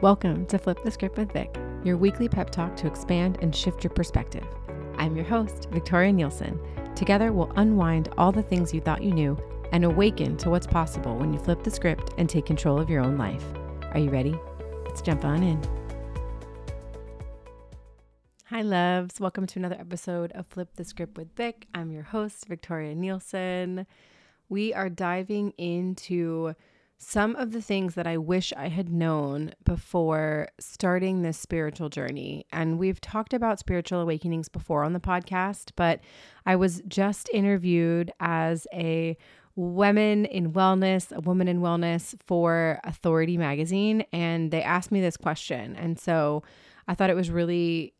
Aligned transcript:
Welcome 0.00 0.46
to 0.46 0.58
Flip 0.60 0.80
the 0.84 0.92
Script 0.92 1.18
with 1.18 1.32
Vic, 1.32 1.58
your 1.82 1.96
weekly 1.96 2.28
pep 2.28 2.50
talk 2.50 2.76
to 2.76 2.86
expand 2.86 3.38
and 3.42 3.52
shift 3.52 3.82
your 3.82 3.92
perspective. 3.92 4.46
I'm 4.96 5.16
your 5.16 5.24
host, 5.24 5.66
Victoria 5.72 6.12
Nielsen. 6.12 6.60
Together, 6.94 7.32
we'll 7.32 7.50
unwind 7.56 8.08
all 8.16 8.30
the 8.30 8.44
things 8.44 8.72
you 8.72 8.80
thought 8.80 9.02
you 9.02 9.10
knew 9.10 9.36
and 9.72 9.84
awaken 9.84 10.36
to 10.36 10.50
what's 10.50 10.68
possible 10.68 11.16
when 11.16 11.32
you 11.32 11.40
flip 11.40 11.64
the 11.64 11.70
script 11.72 12.12
and 12.16 12.30
take 12.30 12.46
control 12.46 12.78
of 12.78 12.88
your 12.88 13.02
own 13.02 13.18
life. 13.18 13.42
Are 13.90 13.98
you 13.98 14.08
ready? 14.10 14.38
Let's 14.84 15.02
jump 15.02 15.24
on 15.24 15.42
in. 15.42 15.60
Hi, 18.50 18.62
loves. 18.62 19.18
Welcome 19.18 19.48
to 19.48 19.58
another 19.58 19.78
episode 19.80 20.30
of 20.30 20.46
Flip 20.46 20.68
the 20.76 20.84
Script 20.84 21.18
with 21.18 21.34
Vic. 21.34 21.66
I'm 21.74 21.90
your 21.90 22.04
host, 22.04 22.46
Victoria 22.46 22.94
Nielsen. 22.94 23.84
We 24.48 24.72
are 24.72 24.90
diving 24.90 25.54
into 25.58 26.54
some 26.98 27.36
of 27.36 27.52
the 27.52 27.62
things 27.62 27.94
that 27.94 28.06
I 28.06 28.18
wish 28.18 28.52
I 28.56 28.68
had 28.68 28.90
known 28.90 29.52
before 29.64 30.48
starting 30.58 31.22
this 31.22 31.38
spiritual 31.38 31.88
journey. 31.88 32.44
And 32.52 32.78
we've 32.78 33.00
talked 33.00 33.32
about 33.32 33.60
spiritual 33.60 34.00
awakenings 34.00 34.48
before 34.48 34.82
on 34.82 34.92
the 34.92 35.00
podcast, 35.00 35.70
but 35.76 36.00
I 36.44 36.56
was 36.56 36.82
just 36.88 37.30
interviewed 37.32 38.12
as 38.18 38.66
a 38.72 39.16
woman 39.54 40.24
in 40.24 40.52
wellness, 40.52 41.16
a 41.16 41.20
woman 41.20 41.46
in 41.46 41.60
wellness 41.60 42.14
for 42.26 42.80
Authority 42.82 43.36
magazine. 43.36 44.04
And 44.12 44.50
they 44.50 44.62
asked 44.62 44.90
me 44.90 45.00
this 45.00 45.16
question. 45.16 45.76
And 45.76 45.98
so 45.98 46.42
I 46.88 46.94
thought 46.94 47.10
it 47.10 47.16
was 47.16 47.30
really 47.30 47.94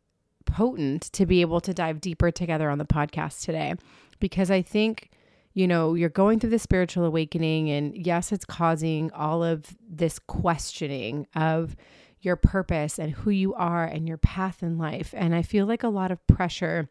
potent 0.45 1.03
to 1.13 1.25
be 1.25 1.41
able 1.41 1.61
to 1.61 1.73
dive 1.73 2.01
deeper 2.01 2.31
together 2.31 2.69
on 2.69 2.79
the 2.79 2.85
podcast 2.85 3.43
today 3.45 3.75
because 4.19 4.51
I 4.51 4.61
think 4.61 5.09
you 5.53 5.67
know, 5.67 5.93
you're 5.93 6.09
going 6.09 6.39
through 6.39 6.51
the 6.51 6.59
spiritual 6.59 7.05
awakening, 7.05 7.69
and 7.69 7.95
yes, 7.95 8.31
it's 8.31 8.45
causing 8.45 9.11
all 9.11 9.43
of 9.43 9.75
this 9.87 10.19
questioning 10.19 11.27
of 11.35 11.75
your 12.21 12.35
purpose 12.35 12.99
and 12.99 13.11
who 13.11 13.31
you 13.31 13.53
are 13.53 13.85
and 13.85 14.07
your 14.07 14.17
path 14.17 14.61
in 14.61 14.77
life. 14.77 15.13
And 15.15 15.33
I 15.33 15.41
feel 15.41 15.65
like 15.65 15.83
a 15.83 15.89
lot 15.89 16.11
of 16.11 16.25
pressure 16.27 16.89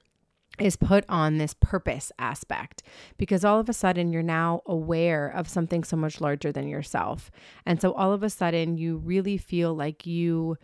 is 0.58 0.76
put 0.76 1.04
on 1.08 1.38
this 1.38 1.54
purpose 1.54 2.10
aspect 2.18 2.82
because 3.16 3.44
all 3.44 3.60
of 3.60 3.68
a 3.68 3.72
sudden 3.72 4.12
you're 4.12 4.22
now 4.22 4.62
aware 4.66 5.28
of 5.28 5.48
something 5.48 5.84
so 5.84 5.96
much 5.96 6.20
larger 6.20 6.50
than 6.50 6.66
yourself. 6.66 7.30
And 7.64 7.80
so 7.80 7.92
all 7.92 8.12
of 8.12 8.22
a 8.22 8.30
sudden 8.30 8.76
you 8.76 8.96
really 8.96 9.36
feel 9.36 9.74
like 9.74 10.06
you 10.06 10.56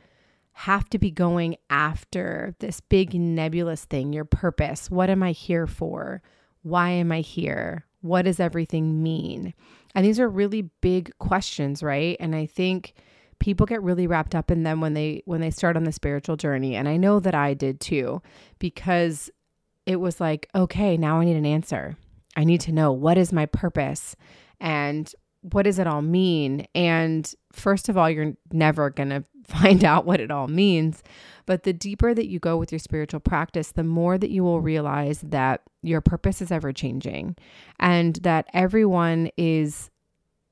have 0.52 0.88
to 0.90 0.98
be 0.98 1.10
going 1.10 1.56
after 1.68 2.54
this 2.60 2.80
big 2.80 3.14
nebulous 3.14 3.84
thing, 3.84 4.12
your 4.12 4.24
purpose. 4.24 4.90
What 4.90 5.10
am 5.10 5.22
I 5.22 5.32
here 5.32 5.66
for? 5.66 6.22
Why 6.62 6.90
am 6.90 7.12
I 7.12 7.20
here? 7.20 7.86
What 8.04 8.26
does 8.26 8.38
everything 8.38 9.02
mean? 9.02 9.54
And 9.94 10.04
these 10.04 10.20
are 10.20 10.28
really 10.28 10.68
big 10.82 11.16
questions, 11.18 11.82
right? 11.82 12.18
And 12.20 12.36
I 12.36 12.44
think 12.44 12.92
people 13.38 13.64
get 13.64 13.82
really 13.82 14.06
wrapped 14.06 14.34
up 14.34 14.50
in 14.50 14.62
them 14.62 14.82
when 14.82 14.92
they 14.92 15.22
when 15.24 15.40
they 15.40 15.50
start 15.50 15.74
on 15.74 15.84
the 15.84 15.92
spiritual 15.92 16.36
journey 16.36 16.76
and 16.76 16.86
I 16.86 16.98
know 16.98 17.18
that 17.18 17.34
I 17.34 17.54
did 17.54 17.80
too 17.80 18.20
because 18.58 19.30
it 19.86 19.96
was 19.96 20.20
like, 20.20 20.50
okay, 20.54 20.98
now 20.98 21.20
I 21.20 21.24
need 21.24 21.36
an 21.36 21.46
answer. 21.46 21.96
I 22.36 22.44
need 22.44 22.60
to 22.62 22.72
know 22.72 22.92
what 22.92 23.16
is 23.16 23.32
my 23.32 23.46
purpose 23.46 24.16
and 24.60 25.10
what 25.40 25.62
does 25.62 25.78
it 25.78 25.86
all 25.86 26.02
mean? 26.02 26.66
And 26.74 27.32
first 27.52 27.88
of 27.88 27.96
all, 27.96 28.10
you're 28.10 28.34
never 28.52 28.90
going 28.90 29.10
to 29.10 29.24
find 29.48 29.84
out 29.84 30.06
what 30.06 30.20
it 30.20 30.30
all 30.30 30.48
means. 30.48 31.02
But 31.46 31.64
the 31.64 31.72
deeper 31.72 32.14
that 32.14 32.26
you 32.26 32.38
go 32.38 32.56
with 32.56 32.72
your 32.72 32.78
spiritual 32.78 33.20
practice, 33.20 33.72
the 33.72 33.84
more 33.84 34.16
that 34.18 34.30
you 34.30 34.42
will 34.42 34.60
realize 34.60 35.20
that 35.20 35.62
your 35.82 36.00
purpose 36.00 36.40
is 36.40 36.50
ever 36.50 36.72
changing 36.72 37.36
and 37.78 38.16
that 38.16 38.46
everyone 38.54 39.30
is 39.36 39.90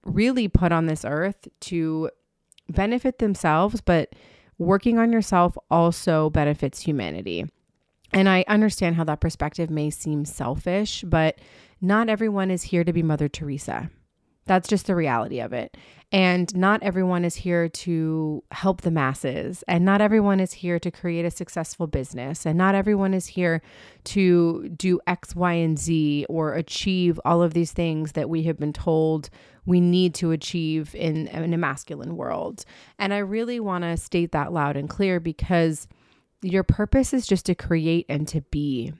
really 0.04 0.48
put 0.48 0.72
on 0.72 0.86
this 0.86 1.04
earth 1.04 1.48
to 1.60 2.10
benefit 2.68 3.18
themselves, 3.18 3.80
but 3.80 4.14
working 4.58 4.98
on 4.98 5.12
yourself 5.12 5.56
also 5.70 6.30
benefits 6.30 6.80
humanity. 6.80 7.46
And 8.12 8.28
I 8.28 8.44
understand 8.46 8.96
how 8.96 9.04
that 9.04 9.20
perspective 9.20 9.70
may 9.70 9.88
seem 9.88 10.25
selfish, 10.26 11.02
but 11.06 11.38
not 11.81 12.10
everyone 12.10 12.50
is 12.50 12.64
here 12.64 12.84
to 12.84 12.92
be 12.92 13.02
Mother 13.02 13.28
Teresa. 13.28 13.91
That's 14.47 14.69
just 14.69 14.86
the 14.86 14.97
reality 14.97 15.41
of 15.41 15.53
it. 15.53 15.76
And 16.10 16.54
not 16.54 16.82
everyone 16.82 17.25
is 17.25 17.36
here 17.36 17.69
to 17.70 18.44
help 18.50 18.82
the 18.82 18.91
masses. 18.91 19.64
And 19.66 19.84
not 19.84 20.03
everyone 20.03 20.41
is 20.41 20.53
here 20.53 20.78
to 20.78 20.91
create 20.91 21.25
a 21.25 21.30
successful 21.30 21.86
business. 21.86 22.44
And 22.44 22.58
not 22.58 22.75
everyone 22.75 23.14
is 23.14 23.28
here 23.28 23.62
to 24.04 24.69
do 24.69 25.00
X, 25.06 25.34
Y, 25.34 25.52
and 25.54 25.78
Z 25.78 26.26
or 26.28 26.54
achieve 26.54 27.19
all 27.25 27.42
of 27.42 27.54
these 27.54 27.72
things 27.72 28.12
that 28.12 28.28
we 28.28 28.42
have 28.42 28.58
been 28.58 28.75
told 28.75 29.31
we 29.64 29.81
need 29.81 30.14
to 30.16 30.32
achieve 30.32 30.94
in, 30.94 31.28
in 31.28 31.54
a 31.54 31.58
masculine 31.58 32.16
world. 32.16 32.64
And 32.98 33.14
I 33.14 33.19
really 33.19 33.60
want 33.60 33.84
to 33.84 33.97
state 33.97 34.32
that 34.32 34.52
loud 34.52 34.76
and 34.76 34.91
clear 34.91 35.19
because 35.19 35.88
your 36.42 36.64
purpose 36.64 37.14
is 37.14 37.26
just 37.26 37.47
to 37.47 37.54
create 37.54 38.04
and 38.08 38.28
to 38.28 38.42
be. 38.42 38.92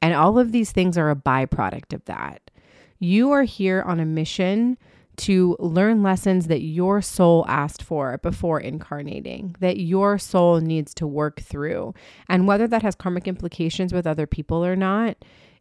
And 0.00 0.14
all 0.14 0.38
of 0.38 0.52
these 0.52 0.70
things 0.70 0.96
are 0.96 1.10
a 1.10 1.16
byproduct 1.16 1.92
of 1.92 2.04
that. 2.04 2.51
You 3.02 3.32
are 3.32 3.42
here 3.42 3.82
on 3.82 3.98
a 3.98 4.04
mission 4.04 4.78
to 5.16 5.56
learn 5.58 6.04
lessons 6.04 6.46
that 6.46 6.62
your 6.62 7.02
soul 7.02 7.44
asked 7.48 7.82
for 7.82 8.18
before 8.18 8.60
incarnating, 8.60 9.56
that 9.58 9.78
your 9.78 10.18
soul 10.18 10.60
needs 10.60 10.94
to 10.94 11.06
work 11.08 11.40
through. 11.40 11.94
And 12.28 12.46
whether 12.46 12.68
that 12.68 12.82
has 12.82 12.94
karmic 12.94 13.26
implications 13.26 13.92
with 13.92 14.06
other 14.06 14.28
people 14.28 14.64
or 14.64 14.76
not, 14.76 15.16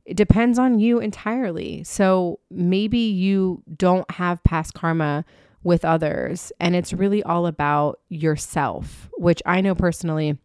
it 0.05 0.15
depends 0.15 0.59
on 0.59 0.77
you 0.77 0.99
entirely. 0.99 1.83
So 1.83 2.39
maybe 2.51 2.99
you 2.99 3.63
don't 3.75 4.09
have 4.11 4.43
past 4.43 4.75
karma 4.75 5.25
with 5.63 5.83
others, 5.83 6.51
and 6.59 6.75
it's 6.75 6.93
really 6.93 7.23
all 7.23 7.47
about 7.47 8.01
yourself, 8.07 9.09
which 9.17 9.41
I 9.47 9.61
know 9.61 9.73
personally, 9.73 10.37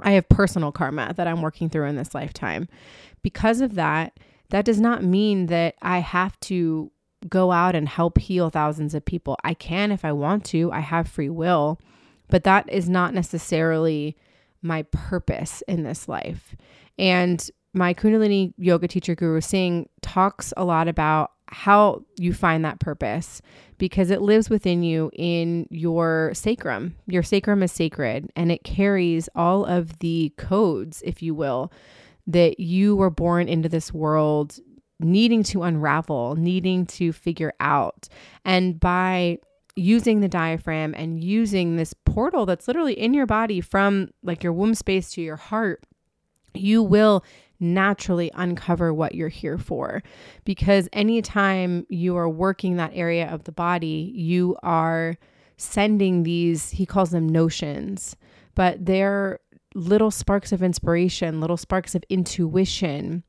I 0.00 0.12
have 0.12 0.26
personal 0.30 0.72
karma 0.72 1.12
that 1.18 1.26
I'm 1.26 1.42
working 1.42 1.68
through 1.68 1.84
in 1.84 1.96
this 1.96 2.14
lifetime. 2.14 2.66
Because 3.20 3.60
of 3.60 3.74
that, 3.74 4.18
that 4.50 4.64
does 4.64 4.80
not 4.80 5.02
mean 5.02 5.46
that 5.46 5.74
I 5.82 5.98
have 5.98 6.38
to 6.40 6.90
go 7.28 7.52
out 7.52 7.74
and 7.74 7.88
help 7.88 8.18
heal 8.18 8.50
thousands 8.50 8.94
of 8.94 9.04
people. 9.04 9.36
I 9.44 9.54
can 9.54 9.92
if 9.92 10.04
I 10.04 10.12
want 10.12 10.44
to, 10.46 10.72
I 10.72 10.80
have 10.80 11.08
free 11.08 11.28
will, 11.28 11.80
but 12.28 12.44
that 12.44 12.70
is 12.70 12.88
not 12.88 13.14
necessarily 13.14 14.16
my 14.62 14.82
purpose 14.84 15.62
in 15.68 15.82
this 15.82 16.08
life. 16.08 16.54
And 16.98 17.48
my 17.72 17.94
Kundalini 17.94 18.52
yoga 18.58 18.88
teacher, 18.88 19.14
Guru 19.14 19.40
Singh, 19.40 19.88
talks 20.02 20.52
a 20.56 20.64
lot 20.64 20.88
about 20.88 21.32
how 21.46 22.04
you 22.16 22.32
find 22.32 22.64
that 22.64 22.80
purpose 22.80 23.42
because 23.78 24.10
it 24.10 24.22
lives 24.22 24.48
within 24.48 24.82
you 24.82 25.10
in 25.14 25.66
your 25.70 26.30
sacrum. 26.34 26.94
Your 27.06 27.22
sacrum 27.22 27.62
is 27.62 27.72
sacred 27.72 28.30
and 28.36 28.52
it 28.52 28.62
carries 28.62 29.28
all 29.34 29.64
of 29.64 29.98
the 29.98 30.32
codes, 30.36 31.02
if 31.04 31.22
you 31.22 31.34
will, 31.34 31.72
that 32.26 32.60
you 32.60 32.96
were 32.96 33.10
born 33.10 33.48
into 33.48 33.68
this 33.68 33.92
world 33.92 34.58
needing 35.00 35.42
to 35.42 35.62
unravel, 35.62 36.36
needing 36.36 36.86
to 36.86 37.12
figure 37.12 37.52
out. 37.60 38.08
And 38.44 38.78
by 38.78 39.38
using 39.76 40.20
the 40.20 40.28
diaphragm 40.28 40.94
and 40.96 41.22
using 41.22 41.76
this 41.76 41.94
portal 42.04 42.44
that's 42.44 42.68
literally 42.68 42.98
in 42.98 43.14
your 43.14 43.26
body 43.26 43.60
from 43.60 44.10
like 44.22 44.42
your 44.42 44.52
womb 44.52 44.74
space 44.74 45.10
to 45.12 45.22
your 45.22 45.36
heart, 45.36 45.84
you 46.54 46.82
will 46.82 47.24
naturally 47.60 48.30
uncover 48.34 48.92
what 48.92 49.14
you're 49.14 49.28
here 49.28 49.58
for. 49.58 50.02
Because 50.44 50.88
anytime 50.92 51.86
you 51.88 52.16
are 52.16 52.28
working 52.28 52.76
that 52.76 52.92
area 52.94 53.28
of 53.28 53.44
the 53.44 53.52
body, 53.52 54.12
you 54.14 54.56
are 54.62 55.16
sending 55.56 56.22
these, 56.22 56.70
he 56.70 56.86
calls 56.86 57.10
them 57.10 57.28
notions, 57.28 58.16
but 58.54 58.84
they're 58.84 59.38
little 59.74 60.10
sparks 60.10 60.52
of 60.52 60.62
inspiration, 60.62 61.40
little 61.40 61.56
sparks 61.56 61.94
of 61.94 62.04
intuition 62.08 63.24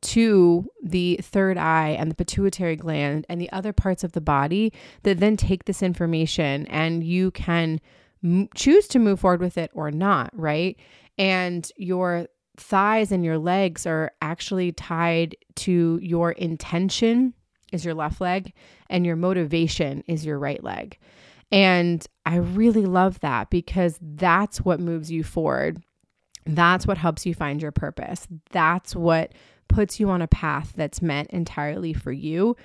to 0.00 0.68
the 0.82 1.18
third 1.22 1.58
eye 1.58 1.96
and 1.98 2.10
the 2.10 2.14
pituitary 2.14 2.76
gland 2.76 3.26
and 3.28 3.40
the 3.40 3.50
other 3.50 3.72
parts 3.72 4.04
of 4.04 4.12
the 4.12 4.20
body 4.20 4.72
that 5.02 5.18
then 5.18 5.36
take 5.36 5.64
this 5.64 5.82
information 5.82 6.66
and 6.68 7.02
you 7.02 7.30
can 7.32 7.80
m- 8.22 8.48
choose 8.54 8.86
to 8.88 8.98
move 8.98 9.20
forward 9.20 9.40
with 9.40 9.58
it 9.58 9.70
or 9.74 9.90
not, 9.90 10.30
right? 10.38 10.78
And 11.18 11.70
your 11.76 12.28
thighs 12.56 13.10
and 13.10 13.24
your 13.24 13.38
legs 13.38 13.86
are 13.86 14.12
actually 14.22 14.72
tied 14.72 15.36
to 15.56 15.98
your 16.02 16.32
intention 16.32 17.34
is 17.72 17.84
your 17.84 17.94
left 17.94 18.20
leg 18.20 18.52
and 18.88 19.04
your 19.04 19.16
motivation 19.16 20.02
is 20.06 20.24
your 20.24 20.38
right 20.38 20.62
leg. 20.62 20.98
And 21.50 22.06
I 22.26 22.36
really 22.36 22.84
love 22.84 23.20
that 23.20 23.50
because 23.50 23.98
that's 24.00 24.60
what 24.60 24.80
moves 24.80 25.10
you 25.10 25.24
forward. 25.24 25.82
That's 26.44 26.86
what 26.86 26.98
helps 26.98 27.24
you 27.26 27.34
find 27.34 27.60
your 27.60 27.72
purpose. 27.72 28.26
That's 28.50 28.94
what 28.94 29.32
puts 29.68 30.00
you 30.00 30.10
on 30.10 30.22
a 30.22 30.28
path 30.28 30.72
that's 30.76 31.02
meant 31.02 31.30
entirely 31.30 31.92
for 31.92 32.12
you. 32.12 32.56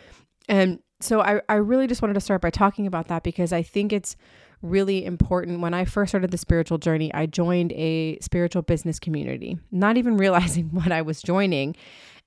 And 0.47 0.79
so 0.99 1.21
I, 1.21 1.41
I 1.49 1.55
really 1.55 1.87
just 1.87 2.01
wanted 2.01 2.13
to 2.13 2.21
start 2.21 2.41
by 2.41 2.49
talking 2.49 2.87
about 2.87 3.07
that 3.09 3.23
because 3.23 3.51
I 3.51 3.61
think 3.61 3.91
it's 3.91 4.15
really 4.61 5.05
important. 5.05 5.59
When 5.59 5.73
I 5.73 5.85
first 5.85 6.11
started 6.11 6.31
the 6.31 6.37
spiritual 6.37 6.77
journey, 6.77 7.13
I 7.13 7.25
joined 7.25 7.73
a 7.73 8.17
spiritual 8.19 8.61
business 8.61 8.99
community, 8.99 9.57
not 9.71 9.97
even 9.97 10.17
realizing 10.17 10.69
what 10.69 10.91
I 10.91 11.01
was 11.01 11.21
joining. 11.21 11.75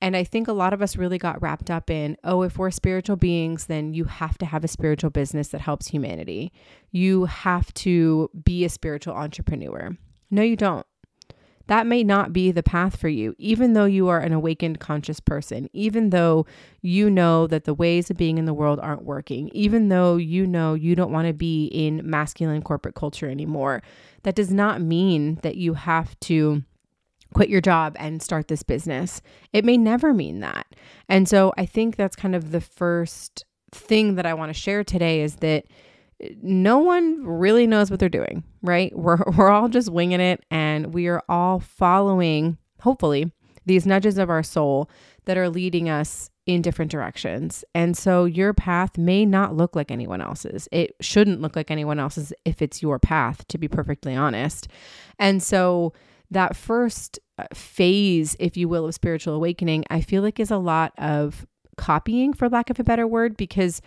And 0.01 0.17
I 0.17 0.25
think 0.25 0.47
a 0.47 0.53
lot 0.53 0.73
of 0.73 0.83
us 0.83 0.97
really 0.97 1.19
got 1.19 1.41
wrapped 1.41 1.71
up 1.71 1.91
in, 1.91 2.17
oh, 2.23 2.43
if 2.43 2.59
we're 2.59 2.71
spiritual 2.71 3.17
beings, 3.17 3.67
then 3.67 3.95
you 3.95 4.05
have 4.05 4.37
to 4.39 4.47
have 4.47 4.63
a 4.63 4.69
spiritual 4.69 5.11
business 5.11 5.49
that 5.49 5.63
helps 5.63 5.89
humanity. 5.89 6.53
You 6.91 7.25
have 7.25 7.73
to 7.75 8.31
be 8.45 8.65
a 8.65 8.69
spiritual 8.69 9.15
entrepreneur. 9.15 9.97
No, 10.31 10.43
you 10.43 10.57
don't 10.57 10.87
that 11.69 11.87
may 11.87 12.05
not 12.05 12.33
be 12.33 12.53
the 12.53 12.63
path 12.63 12.97
for 12.97 13.09
you, 13.09 13.35
even 13.39 13.73
though 13.73 13.85
you 13.85 14.09
are 14.09 14.21
an 14.21 14.33
awakened 14.33 14.79
conscious 14.79 15.21
person, 15.21 15.69
even 15.73 16.11
though 16.11 16.47
you 16.81 17.11
know 17.11 17.47
that 17.47 17.65
the 17.65 17.75
ways 17.75 18.11
of 18.11 18.17
being 18.17 18.39
in 18.39 18.45
the 18.45 18.55
world 18.55 18.79
aren't 18.81 19.05
working, 19.05 19.49
even 19.53 19.89
though 19.89 20.17
you 20.17 20.47
know 20.47 20.75
you 20.75 20.95
don't 20.95 21.13
want 21.13 21.27
to 21.27 21.35
be 21.35 21.67
in 21.67 22.09
masculine 22.09 22.63
corporate 22.63 22.95
culture 22.95 23.29
anymore. 23.29 23.83
That 24.23 24.37
does 24.37 24.53
not 24.53 24.81
mean 24.81 25.37
that 25.43 25.57
you 25.57 25.75
have 25.75 26.19
to 26.21 26.63
quit 27.37 27.51
your 27.51 27.61
job 27.61 27.95
and 27.99 28.23
start 28.23 28.49
this 28.49 28.63
business. 28.63 29.21
It 29.53 29.63
may 29.63 29.77
never 29.77 30.15
mean 30.15 30.41
that. 30.41 30.67
And 31.07 31.29
so 31.29 31.53
I 31.59 31.67
think 31.67 31.97
that's 31.97 32.17
kind 32.17 32.35
of 32.35 32.51
the 32.51 32.63
first 32.63 33.45
thing 33.73 34.15
that 34.15 34.25
I 34.25 34.33
want 34.33 34.49
to 34.49 34.59
share 34.59 34.83
today 34.83 35.21
is 35.21 35.37
that 35.37 35.67
no 36.43 36.79
one 36.79 37.27
really 37.27 37.67
knows 37.67 37.91
what 37.91 38.01
they're 38.01 38.09
doing, 38.09 38.43
right? 38.63 38.91
We're, 38.97 39.19
we're 39.37 39.51
all 39.51 39.69
just 39.69 39.91
winging 39.91 40.21
it 40.21 40.47
and 40.51 40.95
we 40.95 41.09
are 41.09 41.23
all 41.29 41.61
following, 41.61 42.57
hopefully, 42.81 43.31
these 43.67 43.85
nudges 43.85 44.17
of 44.17 44.31
our 44.31 44.43
soul 44.43 44.89
that 45.27 45.37
are 45.37 45.51
leading 45.51 45.91
us 45.91 46.31
in 46.47 46.63
different 46.63 46.91
directions. 46.91 47.67
And 47.75 47.99
so 47.99 48.25
your 48.25 48.55
path 48.55 48.97
may 48.97 49.27
not 49.27 49.55
look 49.55 49.77
like 49.77 49.91
anyone 49.91 50.23
else's. 50.23 50.71
It 50.73 50.97
shouldn't 51.03 51.43
look 51.43 51.55
like 51.55 51.71
anyone 51.71 51.99
else's 52.01 52.33
if 52.47 52.63
it's 52.63 52.81
your 52.81 52.99
path, 52.99 53.47
to 53.49 53.59
be 53.59 53.69
perfectly 53.69 54.17
honest. 54.17 54.69
And 55.19 55.43
so 55.43 55.93
that 56.31 56.57
first 56.57 57.19
uh, 57.19 57.26
Uh, 57.39 57.45
phase, 57.53 58.35
if 58.41 58.57
you 58.57 58.69
will, 58.69 58.87
of 58.87 58.95
spiritual 58.95 59.35
awakening, 59.35 59.85
I 59.91 60.01
feel 60.01 60.23
like 60.23 60.41
is 60.41 60.51
a 60.51 60.57
lot 60.57 60.93
of 60.99 61.47
copying, 61.77 62.33
for 62.33 62.49
lack 62.49 62.71
of 62.71 62.81
a 62.81 62.85
better 62.85 63.07
word, 63.07 63.37
because 63.37 63.83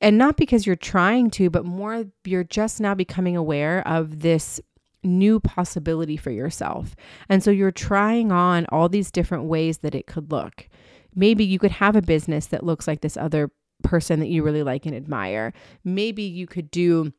and 0.00 0.18
not 0.18 0.36
because 0.36 0.66
you're 0.66 0.76
trying 0.76 1.30
to, 1.30 1.50
but 1.50 1.64
more 1.64 2.04
you're 2.24 2.44
just 2.44 2.80
now 2.80 2.94
becoming 2.94 3.36
aware 3.36 3.86
of 3.86 4.20
this 4.20 4.60
new 5.04 5.38
possibility 5.40 6.16
for 6.16 6.30
yourself. 6.30 6.96
And 7.28 7.42
so 7.42 7.50
you're 7.50 7.70
trying 7.70 8.32
on 8.32 8.66
all 8.70 8.88
these 8.88 9.10
different 9.10 9.44
ways 9.44 9.78
that 9.78 9.94
it 9.94 10.06
could 10.06 10.30
look. 10.32 10.68
Maybe 11.14 11.44
you 11.44 11.58
could 11.58 11.70
have 11.72 11.96
a 11.96 12.02
business 12.02 12.46
that 12.46 12.64
looks 12.64 12.86
like 12.86 13.00
this 13.00 13.16
other 13.16 13.50
person 13.82 14.20
that 14.20 14.28
you 14.28 14.42
really 14.42 14.62
like 14.62 14.86
and 14.86 14.94
admire. 14.94 15.52
Maybe 15.84 16.22
you 16.22 16.46
could 16.46 16.70
do 16.70 17.12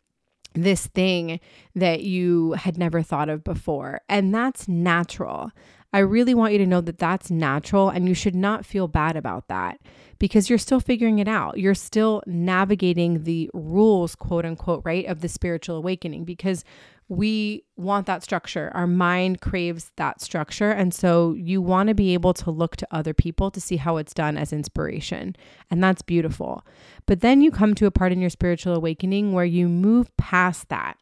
this 0.54 0.88
thing 0.88 1.40
that 1.75 2.04
you 2.04 2.54
had 2.54 2.78
never 2.78 3.01
thought 3.01 3.30
of 3.30 3.44
before. 3.44 4.01
And 4.10 4.34
that's 4.34 4.68
natural. 4.68 5.51
I 5.92 6.00
really 6.00 6.36
want 6.36 6.54
you 6.54 6.60
to 6.60 6.68
know 6.68 6.81
that 6.81 7.00
that's 7.00 7.31
natural 7.31 7.90
and 7.90 8.07
you 8.07 8.13
should 8.13 8.36
not 8.36 8.66
feel 8.66 8.88
bad 8.88 9.16
about 9.16 9.48
that 9.48 9.80
because 10.19 10.50
you're 10.50 10.60
still 10.60 10.80
figuring 10.80 11.18
it 11.18 11.28
out. 11.28 11.57
You're 11.57 11.74
still 11.74 12.22
navigating 12.28 13.24
the 13.24 13.50
rules, 13.54 14.16
quote 14.16 14.46
unquote, 14.46 14.84
right, 14.86 15.06
of 15.06 15.22
the 15.22 15.30
spiritual 15.30 15.78
awakening 15.78 16.25
because 16.25 16.63
we 17.10 17.66
want 17.76 18.06
that 18.06 18.24
structure. 18.24 18.72
Our 18.76 18.86
mind 18.86 19.42
craves 19.42 19.92
that 19.96 20.22
structure. 20.22 20.70
And 20.70 20.94
so 20.94 21.34
you 21.34 21.60
want 21.60 21.90
to 21.90 21.96
be 21.96 22.14
able 22.14 22.36
to 22.36 22.52
look 22.52 22.78
to 22.78 22.88
other 22.92 23.16
people 23.16 23.50
to 23.52 23.60
see 23.60 23.78
how 23.78 23.98
it's 23.98 24.14
done 24.14 24.38
as 24.38 24.54
inspiration. 24.54 25.36
And 25.72 25.84
that's 25.84 26.04
beautiful. 26.04 26.64
But 27.08 27.22
then 27.22 27.42
you 27.42 27.50
come 27.50 27.74
to 27.76 27.88
a 27.88 27.92
part 27.92 28.12
in 28.12 28.22
your 28.22 28.30
spiritual 28.30 28.76
awakening 28.76 29.34
where 29.34 29.46
you 29.46 29.68
move 29.68 30.16
past 30.18 30.70
that. 30.70 30.98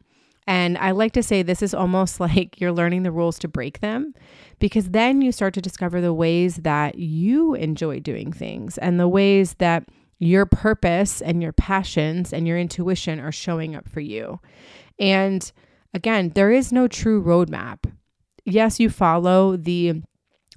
And 0.47 0.77
I 0.77 0.91
like 0.91 1.11
to 1.11 1.23
say 1.23 1.43
this 1.43 1.61
is 1.61 1.73
almost 1.73 2.19
like 2.21 2.59
you're 2.61 2.71
learning 2.71 3.03
the 3.03 3.11
rules 3.11 3.37
to 3.39 3.49
break 3.49 3.81
them 3.81 4.13
because 4.59 4.91
then 4.91 5.21
you 5.21 5.33
start 5.33 5.53
to 5.55 5.61
discover 5.61 5.99
the 5.99 6.13
ways 6.13 6.55
that 6.57 6.97
you 6.97 7.53
enjoy 7.53 7.99
doing 7.99 8.31
things 8.31 8.77
and 8.77 8.97
the 8.97 9.09
ways 9.09 9.55
that 9.55 9.83
your 10.19 10.45
purpose 10.45 11.21
and 11.21 11.43
your 11.43 11.51
passions 11.51 12.31
and 12.31 12.47
your 12.47 12.57
intuition 12.57 13.19
are 13.19 13.31
showing 13.31 13.75
up 13.75 13.89
for 13.89 13.99
you. 13.99 14.39
And 14.97 15.51
again, 15.93 16.31
there 16.35 16.51
is 16.51 16.71
no 16.71 16.87
true 16.87 17.23
roadmap. 17.23 17.91
Yes, 18.45 18.79
you 18.79 18.89
follow 18.89 19.57
the 19.57 20.01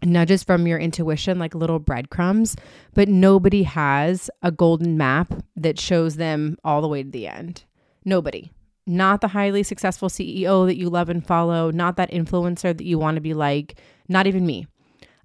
nudges 0.03 0.43
from 0.43 0.67
your 0.67 0.79
intuition 0.79 1.39
like 1.39 1.55
little 1.55 1.79
breadcrumbs, 1.79 2.57
but 2.95 3.09
nobody 3.09 3.65
has 3.65 4.31
a 4.43 4.51
golden 4.51 4.97
map 4.97 5.33
that 5.57 5.79
shows 5.79 6.17
them 6.17 6.57
all 6.65 6.81
the 6.81 6.89
way 6.89 7.03
to 7.03 7.11
the 7.11 7.27
end. 7.27 7.65
Nobody 8.05 8.51
not 8.91 9.21
the 9.21 9.29
highly 9.29 9.63
successful 9.63 10.09
CEO 10.09 10.67
that 10.67 10.77
you 10.77 10.91
love 10.91 11.09
and 11.09 11.25
follow, 11.25 11.71
not 11.71 11.97
that 11.97 12.11
influencer 12.11 12.77
that 12.77 12.85
you 12.85 12.99
want 12.99 13.15
to 13.15 13.21
be 13.21 13.35
like, 13.35 13.79
not 14.09 14.27
even 14.27 14.45
me. 14.45 14.67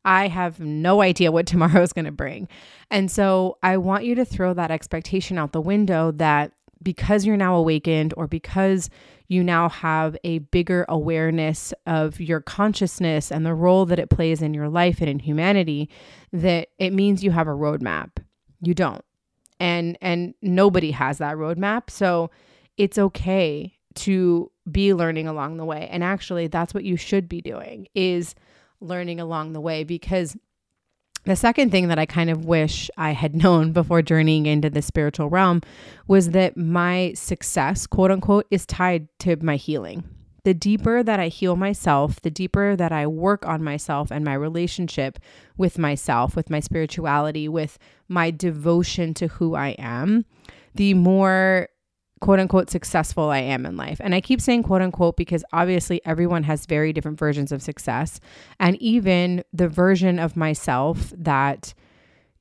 I 0.06 0.28
have 0.28 0.60
no 0.60 1.02
idea 1.02 1.32
what 1.32 1.48
tomorrow 1.48 1.82
is 1.82 1.94
going 1.94 2.06
to 2.06 2.12
bring. 2.12 2.48
And 2.92 3.10
so 3.10 3.58
I 3.64 3.78
want 3.78 4.06
you 4.06 4.16
to 4.16 4.26
throw 4.26 4.54
that 4.54 4.72
expectation 4.72 5.38
out 5.38 5.52
the 5.52 5.62
window 5.62 6.12
that 6.12 6.52
because 6.84 7.26
you're 7.26 7.38
now 7.38 7.56
awakened 7.56 8.14
or 8.16 8.28
because 8.28 8.90
you 9.28 9.44
now 9.44 9.70
have 9.70 10.16
a 10.24 10.40
bigger 10.40 10.86
awareness 10.88 11.74
of 11.86 12.20
your 12.20 12.42
consciousness 12.42 13.32
and 13.32 13.46
the 13.46 13.54
role 13.54 13.86
that 13.86 14.00
it 14.00 14.10
plays 14.10 14.42
in 14.42 14.54
your 14.54 14.70
life 14.70 15.00
and 15.00 15.10
in 15.10 15.20
humanity, 15.20 15.90
that 16.32 16.70
it 16.78 16.94
means 16.94 17.24
you 17.24 17.32
have 17.32 17.48
a 17.48 17.52
roadmap. 17.52 18.18
You 18.62 18.74
don't. 18.74 19.04
And 19.60 19.98
and 20.02 20.34
nobody 20.42 20.92
has 20.92 21.18
that 21.20 21.38
roadmap. 21.38 21.90
So 21.90 22.30
it's 22.78 22.98
okay 22.98 23.78
to 23.96 24.52
be 24.70 24.94
learning 24.94 25.28
along 25.28 25.58
the 25.58 25.66
way. 25.66 25.88
And 25.90 26.04
actually, 26.04 26.48
that's 26.48 26.74
what 26.74 26.84
you 26.84 26.98
should 26.98 27.30
be 27.30 27.42
doing 27.42 27.88
is 27.96 28.36
learning 28.82 29.20
along 29.20 29.54
the 29.54 29.62
way 29.62 29.84
because 29.84 30.36
the 31.26 31.36
second 31.36 31.72
thing 31.72 31.88
that 31.90 32.00
I 32.00 32.06
kind 32.06 32.30
of 32.30 32.46
wish 32.46 32.90
I 32.98 33.12
had 33.12 33.36
known 33.44 33.72
before 33.72 34.02
journeying 34.02 34.46
into 34.46 34.70
the 34.70 34.82
spiritual 34.82 35.30
realm 35.30 35.62
was 36.08 36.32
that 36.32 36.56
my 36.56 37.14
success, 37.16 37.88
quote 37.88 38.12
unquote, 38.12 38.46
is 38.52 38.66
tied 38.66 39.08
to 39.20 39.36
my 39.38 39.56
healing. 39.56 40.04
The 40.44 40.54
deeper 40.54 41.02
that 41.02 41.20
I 41.20 41.28
heal 41.30 41.56
myself, 41.56 42.22
the 42.22 42.30
deeper 42.30 42.76
that 42.76 42.92
I 42.92 43.08
work 43.08 43.48
on 43.48 43.64
myself 43.64 44.12
and 44.12 44.24
my 44.24 44.36
relationship 44.36 45.18
with 45.58 45.80
myself, 45.80 46.36
with 46.36 46.52
my 46.52 46.60
spirituality, 46.60 47.48
with 47.48 47.80
my 48.08 48.30
devotion 48.30 49.16
to 49.16 49.28
who 49.28 49.56
I 49.56 49.70
am, 49.80 50.26
the 50.76 50.94
more 50.94 51.70
quote 52.26 52.40
unquote 52.40 52.72
successful 52.72 53.30
I 53.30 53.38
am 53.38 53.68
in 53.68 53.78
life. 53.78 54.02
And 54.04 54.16
I 54.16 54.20
keep 54.20 54.42
saying 54.42 54.64
quote 54.64 54.82
unquote 54.82 55.16
because 55.16 55.44
obviously 55.54 56.02
everyone 56.06 56.42
has 56.42 56.66
very 56.66 56.92
different 56.92 57.20
versions 57.20 57.52
of 57.52 57.62
success. 57.62 58.20
And 58.60 58.82
even 58.82 59.44
the 59.54 59.68
version 59.68 60.18
of 60.18 60.36
myself 60.36 61.14
that, 61.16 61.76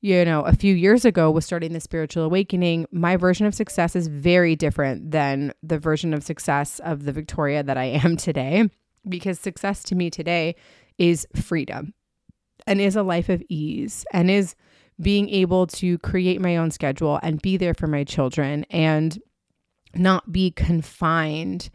you 0.01 0.25
know, 0.25 0.41
a 0.41 0.53
few 0.53 0.73
years 0.73 1.05
ago 1.05 1.29
was 1.29 1.45
starting 1.45 1.73
the 1.73 1.79
spiritual 1.79 2.23
awakening, 2.23 2.87
my 2.91 3.15
version 3.15 3.45
of 3.45 3.53
success 3.53 3.95
is 3.95 4.07
very 4.07 4.55
different 4.55 5.11
than 5.11 5.53
the 5.61 5.77
version 5.77 6.15
of 6.15 6.23
success 6.23 6.79
of 6.79 7.03
the 7.03 7.11
Victoria 7.11 7.61
that 7.61 7.77
I 7.77 7.85
am 7.85 8.17
today. 8.17 8.67
Because 9.07 9.39
success 9.39 9.83
to 9.83 9.93
me 9.93 10.09
today 10.09 10.55
is 10.97 11.27
freedom 11.35 11.93
and 12.65 12.81
is 12.81 12.95
a 12.95 13.03
life 13.03 13.29
of 13.29 13.43
ease 13.49 14.03
and 14.11 14.31
is 14.31 14.55
being 14.99 15.29
able 15.29 15.67
to 15.67 15.99
create 15.99 16.41
my 16.41 16.57
own 16.57 16.71
schedule 16.71 17.19
and 17.21 17.39
be 17.39 17.55
there 17.55 17.75
for 17.75 17.85
my 17.85 18.03
children 18.03 18.63
and 18.71 19.19
not 19.97 20.31
be 20.31 20.51
confined 20.51 21.69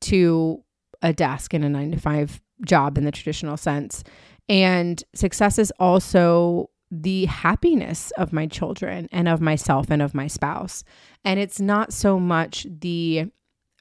to 0.00 0.62
a 1.02 1.12
desk 1.12 1.54
in 1.54 1.62
a 1.62 1.68
nine 1.68 1.92
to 1.92 1.98
five 1.98 2.40
job 2.64 2.96
in 2.96 3.04
the 3.04 3.12
traditional 3.12 3.56
sense. 3.56 4.02
And 4.48 5.02
success 5.14 5.58
is 5.58 5.72
also 5.78 6.70
the 6.90 7.26
happiness 7.26 8.12
of 8.12 8.32
my 8.32 8.46
children 8.46 9.08
and 9.10 9.28
of 9.28 9.40
myself 9.40 9.90
and 9.90 10.00
of 10.00 10.14
my 10.14 10.26
spouse. 10.26 10.84
And 11.24 11.40
it's 11.40 11.60
not 11.60 11.92
so 11.92 12.20
much 12.20 12.66
the 12.68 13.26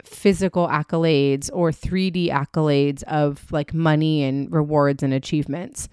physical 0.03 0.67
accolades 0.67 1.49
or 1.53 1.71
3D 1.71 2.29
accolades 2.29 3.03
of 3.03 3.51
like 3.51 3.73
money 3.73 4.23
and 4.23 4.51
rewards 4.51 5.03
and 5.03 5.13
achievements. 5.13 5.87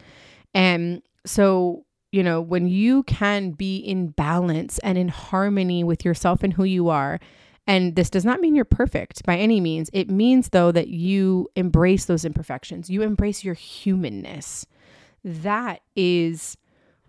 And 0.54 1.02
so, 1.24 1.84
you 2.10 2.22
know, 2.22 2.40
when 2.40 2.66
you 2.66 3.02
can 3.04 3.52
be 3.52 3.76
in 3.76 4.08
balance 4.08 4.78
and 4.80 4.98
in 4.98 5.08
harmony 5.08 5.84
with 5.84 6.04
yourself 6.04 6.42
and 6.42 6.52
who 6.52 6.64
you 6.64 6.88
are, 6.88 7.20
and 7.66 7.94
this 7.94 8.10
does 8.10 8.24
not 8.24 8.40
mean 8.40 8.54
you're 8.54 8.64
perfect 8.64 9.24
by 9.24 9.36
any 9.36 9.60
means. 9.60 9.88
It 9.92 10.10
means, 10.10 10.48
though, 10.48 10.72
that 10.72 10.88
you 10.88 11.48
embrace 11.54 12.06
those 12.06 12.24
imperfections, 12.24 12.90
you 12.90 13.02
embrace 13.02 13.44
your 13.44 13.54
humanness. 13.54 14.66
That 15.24 15.80
is 15.94 16.56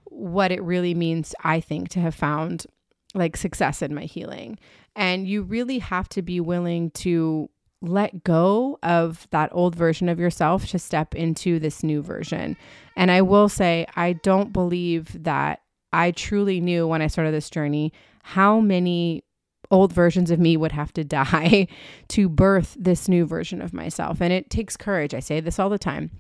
what 0.06 0.52
it 0.52 0.62
really 0.62 0.94
means, 0.94 1.34
I 1.44 1.60
think, 1.60 1.90
to 1.90 2.00
have 2.00 2.14
found 2.14 2.68
like 3.16 3.38
success 3.38 3.82
in 3.82 3.94
my 3.94 4.04
healing. 4.04 4.60
And 4.96 5.28
you 5.28 5.42
really 5.42 5.80
have 5.80 6.08
to 6.10 6.22
be 6.22 6.40
willing 6.40 6.92
to 6.92 7.50
let 7.82 8.24
go 8.24 8.80
of 8.82 9.28
that 9.32 9.50
old 9.52 9.76
version 9.76 10.08
of 10.08 10.20
yourself 10.20 10.68
to 10.68 10.80
step 10.80 11.14
into 11.16 11.60
this 11.60 11.84
new 11.84 12.02
version. 12.02 12.56
And 12.96 13.12
I 13.12 13.22
will 13.22 13.50
say, 13.50 13.86
I 13.96 14.14
don't 14.14 14.54
believe 14.54 15.24
that 15.24 15.62
I 15.92 16.12
truly 16.12 16.62
knew 16.62 16.88
when 16.88 17.02
I 17.02 17.08
started 17.08 17.34
this 17.34 17.50
journey 17.50 17.92
how 18.24 18.60
many 18.60 19.24
old 19.74 19.92
versions 19.92 20.32
of 20.32 20.40
me 20.40 20.56
would 20.56 20.72
have 20.72 20.94
to 20.94 21.04
die 21.04 21.68
to 22.10 22.30
birth 22.30 22.78
this 22.80 23.10
new 23.10 23.26
version 23.26 23.62
of 23.62 23.74
myself. 23.74 24.22
And 24.22 24.32
it 24.32 24.50
takes 24.50 24.78
courage. 24.78 25.14
I 25.14 25.20
say 25.20 25.40
this 25.40 25.60
all 25.60 25.70
the 25.70 25.78
time. 25.78 26.12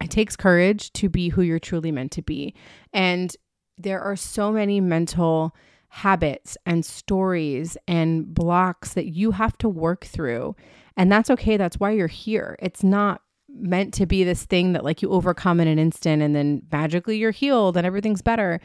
it 0.00 0.10
takes 0.10 0.36
courage 0.36 0.92
to 0.94 1.08
be 1.08 1.30
who 1.30 1.42
you're 1.42 1.58
truly 1.58 1.90
meant 1.90 2.12
to 2.12 2.22
be. 2.22 2.54
And 2.92 3.34
there 3.76 4.00
are 4.00 4.16
so 4.16 4.52
many 4.52 4.80
mental 4.80 5.56
habits 5.88 6.56
and 6.66 6.84
stories 6.84 7.76
and 7.88 8.32
blocks 8.32 8.94
that 8.94 9.06
you 9.06 9.32
have 9.32 9.58
to 9.58 9.68
work 9.68 10.04
through. 10.04 10.54
And 10.96 11.10
that's 11.10 11.30
okay. 11.30 11.56
That's 11.56 11.80
why 11.80 11.92
you're 11.92 12.06
here. 12.06 12.56
It's 12.60 12.84
not 12.84 13.22
meant 13.48 13.92
to 13.94 14.06
be 14.06 14.22
this 14.22 14.44
thing 14.44 14.74
that 14.74 14.84
like 14.84 15.02
you 15.02 15.10
overcome 15.10 15.58
in 15.58 15.66
an 15.66 15.78
instant 15.78 16.22
and 16.22 16.36
then 16.36 16.62
magically 16.70 17.16
you're 17.16 17.32
healed 17.32 17.76
and 17.76 17.86
everything's 17.86 18.22
better. 18.22 18.60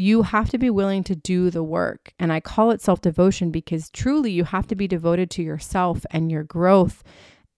You 0.00 0.22
have 0.22 0.48
to 0.48 0.56
be 0.56 0.70
willing 0.70 1.04
to 1.04 1.14
do 1.14 1.50
the 1.50 1.62
work. 1.62 2.14
And 2.18 2.32
I 2.32 2.40
call 2.40 2.70
it 2.70 2.80
self 2.80 3.02
devotion 3.02 3.50
because 3.50 3.90
truly 3.90 4.32
you 4.32 4.44
have 4.44 4.66
to 4.68 4.74
be 4.74 4.88
devoted 4.88 5.30
to 5.32 5.42
yourself 5.42 6.06
and 6.10 6.32
your 6.32 6.42
growth 6.42 7.04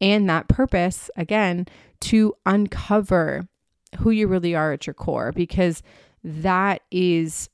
and 0.00 0.28
that 0.28 0.48
purpose, 0.48 1.08
again, 1.16 1.66
to 2.00 2.34
uncover 2.44 3.46
who 3.98 4.10
you 4.10 4.26
really 4.26 4.56
are 4.56 4.72
at 4.72 4.88
your 4.88 4.94
core 4.94 5.30
because 5.30 5.84
that 6.24 6.82
is 6.90 7.48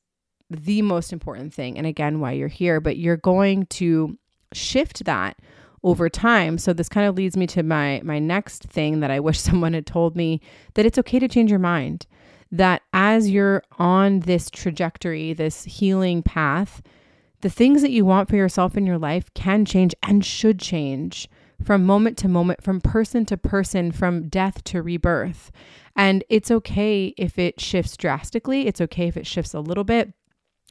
the 0.49 0.81
most 0.81 1.13
important 1.13 1.53
thing. 1.53 1.77
And 1.77 1.87
again, 1.87 2.21
why 2.21 2.33
you're 2.33 2.49
here, 2.49 2.81
but 2.81 2.97
you're 2.97 3.19
going 3.19 3.67
to 3.67 4.17
shift 4.55 5.05
that 5.05 5.39
over 5.83 6.09
time. 6.09 6.57
So 6.57 6.73
this 6.73 6.89
kind 6.89 7.07
of 7.07 7.15
leads 7.15 7.37
me 7.37 7.47
to 7.49 7.63
my 7.63 8.01
my 8.03 8.19
next 8.19 8.63
thing 8.63 9.01
that 9.01 9.11
I 9.11 9.21
wish 9.21 9.39
someone 9.49 9.75
had 9.75 9.85
told 9.85 10.17
me 10.17 10.41
that 10.75 10.87
it's 10.87 10.99
okay 10.99 11.19
to 11.19 11.29
change 11.29 11.51
your 11.51 11.59
mind. 11.59 12.07
That 12.51 12.83
as 12.93 13.29
you're 13.29 13.63
on 13.79 14.21
this 14.21 14.51
trajectory, 14.51 15.33
this 15.33 15.65
healing 15.65 16.23
path, 16.23 16.83
the 17.41 17.51
things 17.51 17.83
that 17.83 17.91
you 17.91 18.05
want 18.05 18.29
for 18.29 18.37
yourself 18.37 18.77
in 18.77 18.87
your 18.87 18.99
life 18.99 19.33
can 19.35 19.65
change 19.65 19.95
and 20.03 20.25
should 20.25 20.59
change 20.59 21.29
from 21.63 21.85
moment 21.85 22.17
to 22.19 22.29
moment, 22.29 22.63
from 22.63 22.81
person 22.81 23.25
to 23.27 23.37
person, 23.37 23.93
from 23.93 24.29
death 24.29 24.65
to 24.65 24.83
rebirth. 24.83 25.51
And 25.97 26.25
it's 26.29 26.51
okay 26.51 27.15
if 27.17 27.39
it 27.39 27.61
shifts 27.61 27.97
drastically. 27.97 28.67
It's 28.67 28.81
okay 28.81 29.09
if 29.09 29.17
it 29.17 29.27
shifts 29.27 29.55
a 29.55 29.61
little 29.61 29.85
bit, 29.85 30.13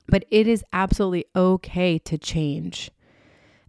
but 0.07 0.25
it 0.31 0.47
is 0.47 0.63
absolutely 0.71 1.25
okay 1.35 1.99
to 1.99 2.17
change. 2.17 2.89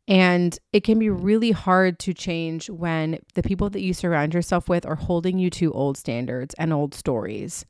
And 0.09 0.59
it 0.73 0.85
can 0.85 0.99
be 0.99 1.11
really 1.11 1.51
hard 1.51 1.99
to 2.01 2.15
change 2.15 2.71
when 2.71 3.19
the 3.35 3.43
people 3.43 3.69
that 3.71 3.83
you 3.83 3.93
surround 3.93 4.33
yourself 4.33 4.67
with 4.69 4.87
are 4.87 4.97
holding 4.97 5.39
you 5.39 5.51
to 5.51 5.73
old 5.73 5.99
standards 5.99 6.55
and 6.55 6.73
old 6.73 6.95
stories. 6.95 7.67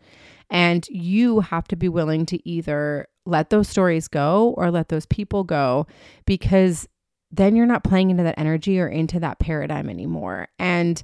And 0.49 0.87
you 0.89 1.41
have 1.41 1.67
to 1.69 1.77
be 1.77 1.89
willing 1.89 2.25
to 2.27 2.49
either 2.49 3.09
let 3.27 3.51
those 3.51 3.69
stories 3.69 4.07
go 4.07 4.55
or 4.57 4.71
let 4.71 4.89
those 4.89 5.05
people 5.05 5.43
go 5.43 5.87
because 6.27 6.89
then 7.31 7.57
you're 7.57 7.67
not 7.67 7.85
playing 7.85 8.11
into 8.11 8.23
that 8.23 8.39
energy 8.39 8.81
or 8.81 8.87
into 8.87 9.19
that 9.21 9.41
paradigm 9.41 9.91
anymore. 9.91 10.47
And 10.61 11.03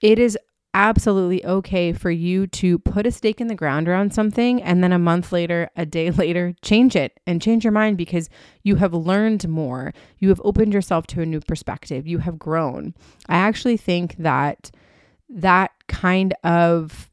it 0.00 0.20
is 0.20 0.38
absolutely 0.74 1.44
okay 1.44 1.92
for 1.92 2.10
you 2.10 2.46
to 2.46 2.78
put 2.78 3.06
a 3.06 3.10
stake 3.10 3.40
in 3.40 3.48
the 3.48 3.54
ground 3.54 3.88
around 3.88 4.14
something 4.14 4.62
and 4.62 4.82
then 4.82 4.92
a 4.92 4.98
month 4.98 5.32
later, 5.32 5.70
a 5.76 5.84
day 5.84 6.10
later, 6.22 6.54
change 6.62 6.96
it 6.96 7.18
and 7.26 7.42
change 7.42 7.64
your 7.64 7.72
mind 7.72 7.96
because 7.96 8.28
you 8.62 8.76
have 8.76 8.94
learned 8.94 9.48
more. 9.48 9.92
You 10.18 10.28
have 10.28 10.40
opened 10.44 10.72
yourself 10.72 11.06
to 11.08 11.22
a 11.22 11.26
new 11.26 11.40
perspective. 11.40 12.06
You 12.06 12.18
have 12.18 12.38
grown. 12.38 12.94
I 13.28 13.36
actually 13.36 13.76
think 13.76 14.16
that 14.18 14.70
that 15.28 15.72
kind 15.88 16.34
of 16.44 17.10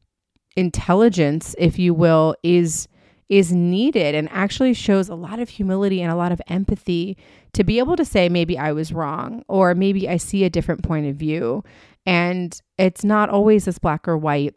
intelligence, 0.56 1.54
if 1.58 1.78
you 1.78 1.94
will, 1.94 2.34
is 2.42 2.88
is 3.28 3.52
needed 3.52 4.14
and 4.14 4.28
actually 4.30 4.72
shows 4.72 5.08
a 5.08 5.14
lot 5.14 5.38
of 5.38 5.50
humility 5.50 6.00
and 6.00 6.10
a 6.10 6.16
lot 6.16 6.32
of 6.32 6.40
empathy 6.48 7.16
to 7.52 7.62
be 7.62 7.78
able 7.78 7.96
to 7.96 8.04
say 8.04 8.28
maybe 8.28 8.56
I 8.56 8.72
was 8.72 8.92
wrong 8.92 9.44
or 9.48 9.74
maybe 9.74 10.08
I 10.08 10.16
see 10.16 10.44
a 10.44 10.50
different 10.50 10.82
point 10.82 11.06
of 11.06 11.16
view 11.16 11.62
and 12.06 12.58
it's 12.78 13.04
not 13.04 13.28
always 13.28 13.66
this 13.66 13.78
black 13.78 14.08
or 14.08 14.16
white, 14.16 14.54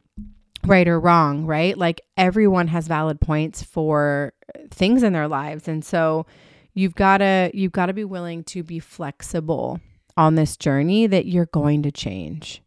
right 0.66 0.88
or 0.88 1.00
wrong, 1.00 1.46
right? 1.46 1.78
Like 1.78 2.00
everyone 2.16 2.68
has 2.68 2.88
valid 2.88 3.20
points 3.20 3.62
for 3.62 4.34
things 4.70 5.04
in 5.04 5.12
their 5.12 5.28
lives. 5.28 5.68
And 5.68 5.84
so 5.84 6.26
you've 6.74 6.96
got 6.96 7.18
to 7.18 7.52
you've 7.54 7.74
got 7.74 7.88
to 7.88 7.94
be 7.94 8.06
willing 8.06 8.46
to 8.46 8.64
be 8.64 8.80
flexible 8.80 9.82
on 10.16 10.36
this 10.36 10.56
journey 10.56 11.08
that 11.08 11.26
you're 11.26 11.48
going 11.48 11.84
to 11.84 11.92
change. 11.92 12.62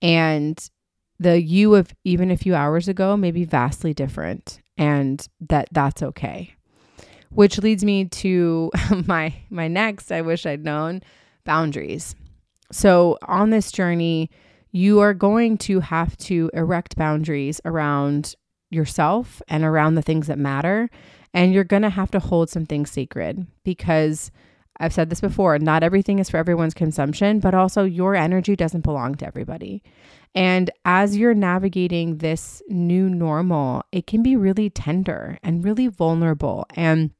And 0.00 0.58
the 1.18 1.42
you 1.42 1.74
of 1.74 1.92
even 2.04 2.30
a 2.30 2.36
few 2.36 2.54
hours 2.54 2.86
ago 2.86 3.16
may 3.16 3.32
be 3.32 3.44
vastly 3.44 3.94
different 3.94 4.60
and 4.76 5.26
that 5.40 5.68
that's 5.72 6.02
okay. 6.02 6.54
Which 7.30 7.58
leads 7.58 7.84
me 7.84 8.06
to 8.06 8.70
my 9.06 9.34
my 9.50 9.68
next 9.68 10.12
I 10.12 10.20
wish 10.20 10.46
I'd 10.46 10.64
known 10.64 11.02
boundaries. 11.44 12.14
So, 12.72 13.18
on 13.28 13.50
this 13.50 13.70
journey, 13.70 14.30
you 14.72 15.00
are 15.00 15.14
going 15.14 15.58
to 15.58 15.80
have 15.80 16.16
to 16.18 16.50
erect 16.52 16.96
boundaries 16.96 17.60
around 17.64 18.34
yourself 18.70 19.40
and 19.46 19.62
around 19.62 19.94
the 19.94 20.02
things 20.02 20.26
that 20.26 20.38
matter. 20.38 20.90
And 21.32 21.52
you're 21.52 21.64
going 21.64 21.82
to 21.82 21.90
have 21.90 22.10
to 22.12 22.18
hold 22.18 22.50
some 22.50 22.66
things 22.66 22.90
sacred 22.90 23.46
because 23.64 24.30
I've 24.78 24.92
said 24.92 25.10
this 25.10 25.20
before 25.20 25.58
not 25.58 25.82
everything 25.82 26.18
is 26.18 26.28
for 26.28 26.38
everyone's 26.38 26.74
consumption, 26.74 27.38
but 27.38 27.54
also 27.54 27.84
your 27.84 28.14
energy 28.14 28.56
doesn't 28.56 28.80
belong 28.80 29.14
to 29.16 29.26
everybody. 29.26 29.82
And 30.34 30.70
as 30.84 31.16
you're 31.16 31.34
navigating 31.34 32.18
this 32.18 32.62
new 32.68 33.08
normal, 33.08 33.84
it 33.92 34.06
can 34.06 34.22
be 34.22 34.36
really 34.36 34.68
tender 34.70 35.38
and 35.42 35.64
really 35.64 35.86
vulnerable. 35.86 36.66
And 36.74 37.10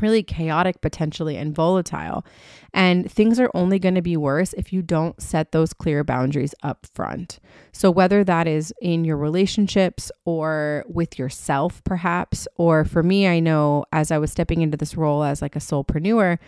really 0.00 0.22
chaotic 0.22 0.80
potentially 0.80 1.36
and 1.36 1.54
volatile. 1.54 2.24
And 2.72 3.10
things 3.10 3.40
are 3.40 3.50
only 3.54 3.78
going 3.78 3.94
to 3.94 4.02
be 4.02 4.16
worse 4.16 4.52
if 4.54 4.72
you 4.72 4.82
don't 4.82 5.20
set 5.20 5.52
those 5.52 5.72
clear 5.72 6.04
boundaries 6.04 6.54
up 6.62 6.86
front. 6.94 7.38
So, 7.72 7.90
whether 7.90 8.22
that 8.24 8.46
is 8.46 8.72
in 8.80 9.04
your 9.04 9.16
relationships 9.16 10.10
or 10.24 10.84
with 10.88 11.18
yourself, 11.18 11.82
perhaps, 11.84 12.46
or 12.56 12.84
for 12.84 13.02
me, 13.02 13.26
I 13.26 13.40
know 13.40 13.84
as 13.92 14.10
I 14.10 14.18
was 14.18 14.30
stepping 14.30 14.60
into 14.62 14.76
this 14.76 14.96
role 14.96 15.22
as 15.22 15.40
like 15.40 15.56
a 15.56 15.60
soulpreneur, 15.60 16.38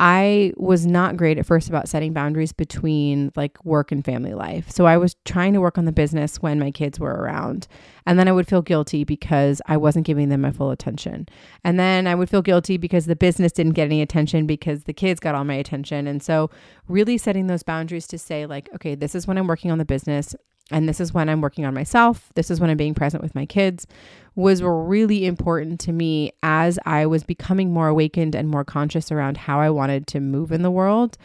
I 0.00 0.52
was 0.56 0.86
not 0.86 1.16
great 1.16 1.38
at 1.38 1.46
first 1.46 1.68
about 1.68 1.88
setting 1.88 2.12
boundaries 2.12 2.52
between 2.52 3.30
like 3.36 3.64
work 3.64 3.92
and 3.92 4.04
family 4.04 4.34
life. 4.34 4.68
So 4.68 4.86
I 4.86 4.96
was 4.96 5.14
trying 5.24 5.52
to 5.52 5.60
work 5.60 5.78
on 5.78 5.84
the 5.84 5.92
business 5.92 6.42
when 6.42 6.58
my 6.58 6.72
kids 6.72 6.98
were 6.98 7.12
around. 7.14 7.68
And 8.04 8.18
then 8.18 8.26
I 8.26 8.32
would 8.32 8.48
feel 8.48 8.60
guilty 8.60 9.04
because 9.04 9.62
I 9.66 9.76
wasn't 9.76 10.04
giving 10.06 10.30
them 10.30 10.40
my 10.40 10.50
full 10.50 10.72
attention. 10.72 11.28
And 11.62 11.78
then 11.78 12.08
I 12.08 12.16
would 12.16 12.28
feel 12.28 12.42
guilty 12.42 12.76
because 12.76 13.06
the 13.06 13.14
business 13.14 13.52
didn't 13.52 13.74
get 13.74 13.84
any 13.84 14.02
attention 14.02 14.46
because 14.46 14.82
the 14.82 14.92
kids 14.92 15.20
got 15.20 15.36
all 15.36 15.44
my 15.44 15.54
attention. 15.54 16.08
And 16.08 16.20
so 16.20 16.50
really 16.88 17.16
setting 17.16 17.46
those 17.46 17.62
boundaries 17.62 18.08
to 18.08 18.18
say 18.18 18.46
like, 18.46 18.68
okay, 18.74 18.96
this 18.96 19.14
is 19.14 19.28
when 19.28 19.38
I'm 19.38 19.46
working 19.46 19.70
on 19.70 19.78
the 19.78 19.84
business 19.84 20.34
and 20.70 20.88
this 20.88 21.00
is 21.00 21.12
when 21.12 21.28
I'm 21.28 21.40
working 21.40 21.64
on 21.64 21.74
myself. 21.74 22.30
This 22.34 22.50
is 22.50 22.60
when 22.60 22.70
I'm 22.70 22.76
being 22.76 22.94
present 22.94 23.22
with 23.22 23.34
my 23.34 23.46
kids 23.46 23.86
was 24.36 24.62
really 24.62 25.26
important 25.26 25.78
to 25.80 25.92
me 25.92 26.32
as 26.42 26.78
I 26.84 27.06
was 27.06 27.22
becoming 27.22 27.72
more 27.72 27.88
awakened 27.88 28.34
and 28.34 28.48
more 28.48 28.64
conscious 28.64 29.12
around 29.12 29.36
how 29.36 29.60
I 29.60 29.70
wanted 29.70 30.06
to 30.08 30.20
move 30.20 30.50
in 30.50 30.62
the 30.62 30.70
world. 30.70 31.16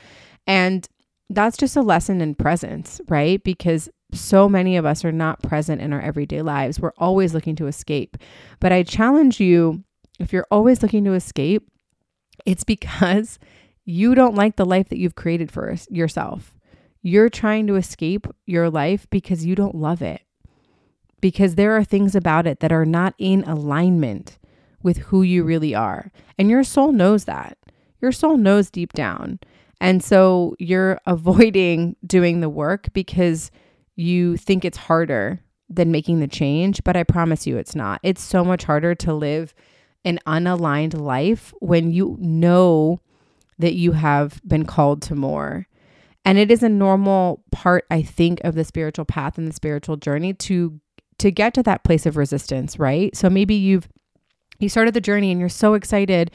And 0.46 0.88
that's 1.30 1.58
just 1.58 1.76
a 1.76 1.82
lesson 1.82 2.22
in 2.22 2.36
presence, 2.36 3.02
right? 3.08 3.44
Because 3.44 3.90
so 4.14 4.50
many 4.50 4.78
of 4.78 4.86
us 4.86 5.04
are 5.06 5.12
not 5.12 5.42
present 5.42 5.82
in 5.82 5.94
our 5.94 6.02
everyday 6.02 6.42
lives. 6.42 6.80
We're 6.80 6.94
always 6.98 7.34
looking 7.34 7.56
to 7.58 7.68
escape. 7.68 8.18
But 8.60 8.72
I 8.72 8.84
challenge 8.84 9.40
you 9.40 9.84
if 10.20 10.34
you're 10.34 10.48
always 10.52 10.82
looking 10.84 11.06
to 11.06 11.14
escape, 11.14 11.70
it's 12.46 12.64
because 12.64 13.40
you 13.86 14.16
don't 14.16 14.36
like 14.36 14.56
the 14.56 14.66
life 14.66 14.90
that 14.90 14.98
you've 14.98 15.16
created 15.16 15.52
for 15.52 15.76
yourself. 15.90 16.59
You're 17.02 17.30
trying 17.30 17.68
to 17.68 17.76
escape 17.76 18.28
your 18.46 18.70
life 18.70 19.08
because 19.10 19.46
you 19.46 19.56
don't 19.56 19.76
love 19.76 20.02
it 20.02 20.22
because 21.22 21.56
there 21.56 21.76
are 21.76 21.84
things 21.84 22.16
about 22.16 22.48
it 22.48 22.60
that 22.60 22.72
are 22.72 22.86
not 22.86 23.14
in 23.18 23.44
alignment 23.44 24.38
with 24.82 24.98
who 24.98 25.22
you 25.22 25.44
really 25.44 25.76
are. 25.76 26.12
And 26.38 26.50
your 26.50 26.64
soul 26.64 26.92
knows 26.92 27.26
that. 27.26 27.58
Your 28.02 28.12
soul 28.12 28.38
knows 28.38 28.70
deep 28.70 28.94
down. 28.94 29.40
And 29.82 30.04
so 30.04 30.56
you're 30.60 31.00
avoiding 31.06 31.96
doing 32.06 32.40
the 32.40 32.50
work 32.50 32.88
because 32.94 33.52
you 33.96 34.38
think 34.38 34.64
it's 34.64 34.78
harder 34.78 35.42
than 35.70 35.92
making 35.92 36.20
the 36.20 36.28
change. 36.28 36.84
But 36.84 36.96
I 36.96 37.04
promise 37.04 37.46
you, 37.46 37.58
it's 37.58 37.76
not. 37.76 38.00
It's 38.04 38.24
so 38.24 38.44
much 38.44 38.64
harder 38.64 38.96
to 38.96 39.14
live 39.14 39.54
an 40.06 40.20
unaligned 40.26 40.98
life 40.98 41.54
when 41.60 41.92
you 41.92 42.18
know 42.20 43.02
that 43.60 43.74
you 43.74 43.92
have 43.92 44.42
been 44.48 44.66
called 44.66 45.02
to 45.04 45.16
more. 45.16 45.68
And 46.26 46.38
it 46.38 46.52
is 46.52 46.64
a 46.64 46.70
normal 46.70 47.44
part, 47.52 47.86
I 47.90 48.02
think, 48.02 48.42
of 48.44 48.56
the 48.56 48.64
spiritual 48.64 49.06
path 49.06 49.38
and 49.38 49.48
the 49.48 49.54
spiritual 49.54 49.98
journey 49.98 50.34
to 50.34 50.80
to 51.20 51.32
get 51.32 51.54
to 51.54 51.64
that 51.64 51.84
place 51.84 52.06
of 52.06 52.16
resistance, 52.16 52.80
right? 52.80 53.16
So 53.16 53.30
maybe 53.30 53.54
you've 53.54 53.88
you 54.60 54.70
started 54.70 54.94
the 54.94 55.02
journey 55.02 55.32
and 55.32 55.40
you're 55.40 55.50
so 55.50 55.74
excited 55.74 56.32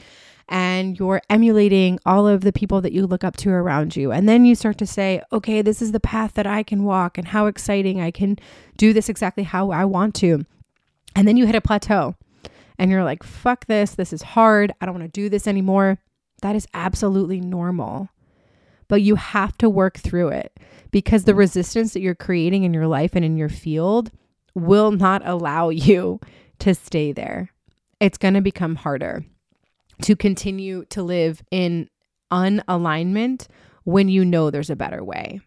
and 0.47 0.97
you're 0.99 1.21
emulating 1.29 1.99
all 2.05 2.27
of 2.27 2.41
the 2.41 2.53
people 2.53 2.81
that 2.81 2.91
you 2.91 3.07
look 3.07 3.23
up 3.23 3.35
to 3.37 3.49
around 3.49 3.95
you. 3.95 4.11
And 4.11 4.29
then 4.29 4.45
you 4.45 4.53
start 4.55 4.77
to 4.79 4.85
say, 4.85 5.21
okay, 5.31 5.61
this 5.61 5.81
is 5.81 5.91
the 5.91 5.99
path 5.99 6.33
that 6.33 6.45
I 6.45 6.61
can 6.63 6.83
walk 6.83 7.17
and 7.17 7.27
how 7.27 7.47
exciting 7.47 7.99
I 7.99 8.11
can 8.11 8.37
do 8.77 8.93
this 8.93 9.09
exactly 9.09 9.43
how 9.43 9.71
I 9.71 9.85
want 9.85 10.13
to. 10.15 10.45
And 11.15 11.27
then 11.27 11.37
you 11.37 11.45
hit 11.45 11.55
a 11.55 11.61
plateau 11.61 12.15
and 12.77 12.91
you're 12.91 13.03
like, 13.03 13.23
fuck 13.23 13.65
this. 13.65 13.95
This 13.95 14.13
is 14.13 14.21
hard. 14.21 14.71
I 14.79 14.85
don't 14.85 14.95
want 14.95 15.11
to 15.11 15.21
do 15.21 15.29
this 15.29 15.47
anymore. 15.47 15.97
That 16.41 16.55
is 16.55 16.67
absolutely 16.73 17.39
normal. 17.39 18.09
But 18.87 19.01
you 19.01 19.15
have 19.15 19.57
to 19.57 19.69
work 19.69 19.97
through 19.97 20.29
it 20.29 20.59
because 20.91 21.23
the 21.23 21.35
resistance 21.35 21.93
that 21.93 22.01
you're 22.01 22.15
creating 22.15 22.63
in 22.63 22.73
your 22.73 22.87
life 22.87 23.11
and 23.15 23.25
in 23.25 23.37
your 23.37 23.49
field 23.49 24.11
will 24.53 24.91
not 24.91 25.21
allow 25.25 25.69
you 25.69 26.19
to 26.59 26.73
stay 26.75 27.11
there. 27.11 27.51
It's 27.99 28.17
going 28.17 28.33
to 28.33 28.41
become 28.41 28.75
harder 28.75 29.25
to 30.01 30.15
continue 30.15 30.85
to 30.85 31.01
live 31.01 31.41
in 31.51 31.89
unalignment 32.31 33.47
when 33.83 34.09
you 34.09 34.25
know 34.25 34.49
there's 34.49 34.69
a 34.69 34.75
better 34.75 35.03
way. 35.03 35.39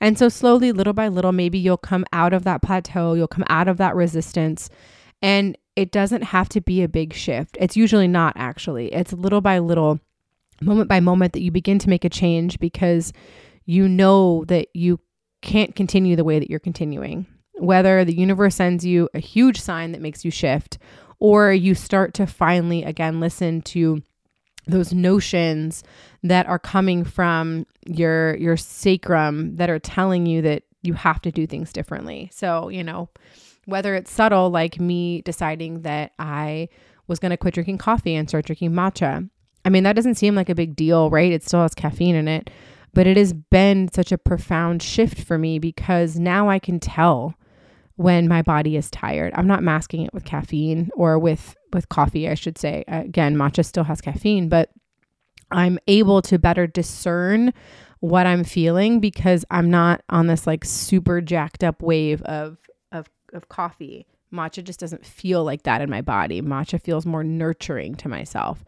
And 0.00 0.18
so, 0.18 0.28
slowly, 0.28 0.72
little 0.72 0.94
by 0.94 1.08
little, 1.08 1.32
maybe 1.32 1.58
you'll 1.58 1.76
come 1.76 2.06
out 2.12 2.32
of 2.32 2.44
that 2.44 2.62
plateau, 2.62 3.12
you'll 3.12 3.28
come 3.28 3.44
out 3.48 3.68
of 3.68 3.76
that 3.76 3.94
resistance. 3.94 4.70
And 5.20 5.58
it 5.76 5.92
doesn't 5.92 6.22
have 6.22 6.48
to 6.50 6.60
be 6.60 6.82
a 6.82 6.88
big 6.88 7.12
shift. 7.12 7.56
It's 7.60 7.76
usually 7.76 8.08
not, 8.08 8.32
actually. 8.36 8.92
It's 8.92 9.12
little 9.12 9.42
by 9.42 9.58
little, 9.58 10.00
moment 10.60 10.88
by 10.88 11.00
moment, 11.00 11.32
that 11.32 11.42
you 11.42 11.50
begin 11.50 11.78
to 11.80 11.88
make 11.88 12.04
a 12.04 12.10
change 12.10 12.58
because 12.58 13.12
you 13.64 13.88
know 13.88 14.44
that 14.46 14.68
you 14.74 15.00
can't 15.42 15.74
continue 15.74 16.16
the 16.16 16.24
way 16.24 16.38
that 16.38 16.50
you're 16.50 16.58
continuing. 16.58 17.26
Whether 17.54 18.04
the 18.04 18.16
universe 18.16 18.56
sends 18.56 18.84
you 18.84 19.08
a 19.14 19.18
huge 19.18 19.60
sign 19.60 19.92
that 19.92 20.00
makes 20.00 20.24
you 20.24 20.30
shift, 20.30 20.78
or 21.18 21.52
you 21.52 21.74
start 21.74 22.14
to 22.14 22.26
finally, 22.26 22.84
again, 22.84 23.20
listen 23.20 23.62
to 23.62 24.02
those 24.66 24.92
notions 24.92 25.82
that 26.22 26.46
are 26.46 26.58
coming 26.58 27.04
from 27.04 27.66
your 27.86 28.36
your 28.36 28.56
sacrum 28.56 29.56
that 29.56 29.70
are 29.70 29.78
telling 29.78 30.26
you 30.26 30.42
that 30.42 30.62
you 30.82 30.94
have 30.94 31.20
to 31.22 31.32
do 31.32 31.46
things 31.46 31.72
differently. 31.72 32.30
So, 32.32 32.68
you 32.68 32.84
know, 32.84 33.08
whether 33.66 33.94
it's 33.94 34.10
subtle 34.10 34.50
like 34.50 34.80
me 34.80 35.22
deciding 35.22 35.82
that 35.82 36.12
I 36.18 36.68
was 37.06 37.18
going 37.18 37.30
to 37.30 37.36
quit 37.36 37.54
drinking 37.54 37.78
coffee 37.78 38.14
and 38.14 38.28
start 38.28 38.46
drinking 38.46 38.72
matcha. 38.72 39.28
I 39.70 39.72
mean, 39.72 39.84
that 39.84 39.94
doesn't 39.94 40.16
seem 40.16 40.34
like 40.34 40.48
a 40.48 40.54
big 40.56 40.74
deal, 40.74 41.10
right? 41.10 41.30
It 41.30 41.44
still 41.44 41.62
has 41.62 41.76
caffeine 41.76 42.16
in 42.16 42.26
it, 42.26 42.50
but 42.92 43.06
it 43.06 43.16
has 43.16 43.32
been 43.32 43.86
such 43.86 44.10
a 44.10 44.18
profound 44.18 44.82
shift 44.82 45.20
for 45.20 45.38
me 45.38 45.60
because 45.60 46.18
now 46.18 46.48
I 46.48 46.58
can 46.58 46.80
tell 46.80 47.36
when 47.94 48.26
my 48.26 48.42
body 48.42 48.76
is 48.76 48.90
tired. 48.90 49.32
I'm 49.36 49.46
not 49.46 49.62
masking 49.62 50.02
it 50.02 50.12
with 50.12 50.24
caffeine 50.24 50.90
or 50.96 51.20
with 51.20 51.54
with 51.72 51.88
coffee, 51.88 52.28
I 52.28 52.34
should 52.34 52.58
say. 52.58 52.82
Uh, 52.88 53.02
again, 53.02 53.36
matcha 53.36 53.64
still 53.64 53.84
has 53.84 54.00
caffeine, 54.00 54.48
but 54.48 54.70
I'm 55.52 55.78
able 55.86 56.20
to 56.22 56.36
better 56.36 56.66
discern 56.66 57.52
what 58.00 58.26
I'm 58.26 58.42
feeling 58.42 58.98
because 58.98 59.44
I'm 59.52 59.70
not 59.70 60.02
on 60.08 60.26
this 60.26 60.48
like 60.48 60.64
super 60.64 61.20
jacked 61.20 61.62
up 61.62 61.80
wave 61.80 62.22
of 62.22 62.58
of 62.90 63.08
of 63.32 63.48
coffee. 63.48 64.08
Matcha 64.32 64.64
just 64.64 64.80
doesn't 64.80 65.06
feel 65.06 65.44
like 65.44 65.62
that 65.62 65.80
in 65.80 65.88
my 65.90 66.00
body. 66.00 66.42
Matcha 66.42 66.82
feels 66.82 67.06
more 67.06 67.22
nurturing 67.22 67.94
to 67.96 68.08
myself. 68.08 68.64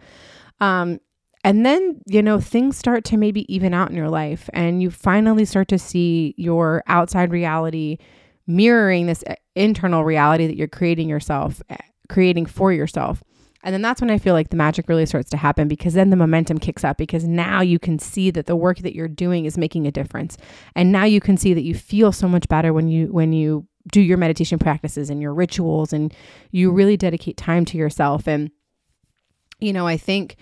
Um, 0.63 1.01
and 1.43 1.67
then, 1.67 2.01
you 2.07 2.23
know, 2.23 2.39
things 2.39 2.77
start 2.77 3.05
to 3.07 3.17
maybe 3.17 3.53
even 3.53 3.75
out 3.75 3.91
in 3.91 3.97
your 3.97 4.09
life 4.09 4.49
and 4.53 4.81
you 4.81 4.93
finally 4.93 5.45
start 5.45 5.67
to 5.69 5.79
see 5.79 6.37
your 6.39 6.85
outside 6.87 7.33
reality 7.33 7.99
mirroring 8.47 9.07
this 9.07 9.25
uh, 9.27 9.35
internal 9.57 10.05
reality 10.05 10.47
that 10.47 10.57
you're 10.57 10.69
creating 10.69 11.09
yourself, 11.09 11.61
uh, 11.69 11.77
creating 12.09 12.47
for 12.47 12.73
yourself. 12.73 13.25
And 13.65 13.73
then 13.73 13.83
that's 13.83 14.01
when 14.01 14.11
I 14.11 14.19
feel 14.19 14.35
like 14.35 14.51
the 14.51 14.57
magic 14.57 14.89
really 14.89 15.07
starts 15.07 15.31
to 15.31 15.37
happen 15.37 15.67
because 15.67 15.95
then 15.95 16.11
the 16.11 16.17
momentum 16.17 16.59
kicks 16.59 16.85
up 16.85 16.97
because 16.97 17.25
now 17.25 17.61
you 17.61 17.81
can 17.81 17.99
see 17.99 18.31
that 18.31 18.47
the 18.47 18.57
work 18.57 18.79
that 18.79 18.95
you're 18.95 19.09
doing 19.09 19.45
is 19.45 19.59
making 19.59 19.89
a 19.89 19.93
difference. 19.93 20.37
And 20.77 20.93
now 20.93 21.05
you 21.05 21.21
can 21.21 21.37
see 21.37 21.55
that 21.55 21.63
you 21.63 21.75
feel 21.75 22.13
so 22.13 22.29
much 22.29 22.49
better 22.49 22.73
when 22.73 22.87
you 22.87 23.07
when 23.07 23.33
you 23.33 23.67
do 23.91 24.01
your 24.01 24.19
meditation 24.19 24.61
practices 24.61 25.11
and 25.11 25.21
your 25.21 25.35
rituals 25.35 25.93
and 25.93 26.15
you 26.53 26.71
really 26.71 26.97
dedicate 26.97 27.37
time 27.37 27.65
to 27.65 27.77
yourself 27.77 28.29
and 28.29 28.51
you 29.63 29.73
know, 29.73 29.87
I 29.87 29.97
think 29.97 30.37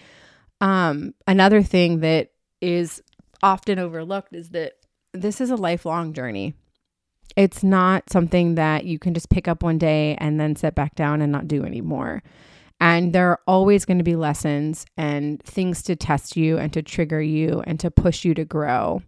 um 0.60 1.14
another 1.26 1.62
thing 1.62 2.00
that 2.00 2.32
is 2.60 3.02
often 3.42 3.78
overlooked 3.78 4.34
is 4.34 4.50
that 4.50 4.74
this 5.12 5.40
is 5.40 5.50
a 5.50 5.56
lifelong 5.56 6.12
journey. 6.12 6.54
It's 7.36 7.62
not 7.62 8.10
something 8.10 8.56
that 8.56 8.84
you 8.84 8.98
can 8.98 9.14
just 9.14 9.30
pick 9.30 9.48
up 9.48 9.62
one 9.62 9.78
day 9.78 10.16
and 10.18 10.38
then 10.40 10.56
sit 10.56 10.74
back 10.74 10.94
down 10.94 11.22
and 11.22 11.30
not 11.30 11.48
do 11.48 11.64
anymore. 11.64 12.22
And 12.80 13.12
there 13.12 13.28
are 13.30 13.40
always 13.46 13.84
going 13.84 13.98
to 13.98 14.04
be 14.04 14.16
lessons 14.16 14.86
and 14.96 15.42
things 15.42 15.82
to 15.82 15.96
test 15.96 16.36
you 16.36 16.58
and 16.58 16.72
to 16.72 16.82
trigger 16.82 17.20
you 17.20 17.62
and 17.66 17.78
to 17.80 17.90
push 17.90 18.24
you 18.24 18.34
to 18.34 18.44
grow. 18.44 19.02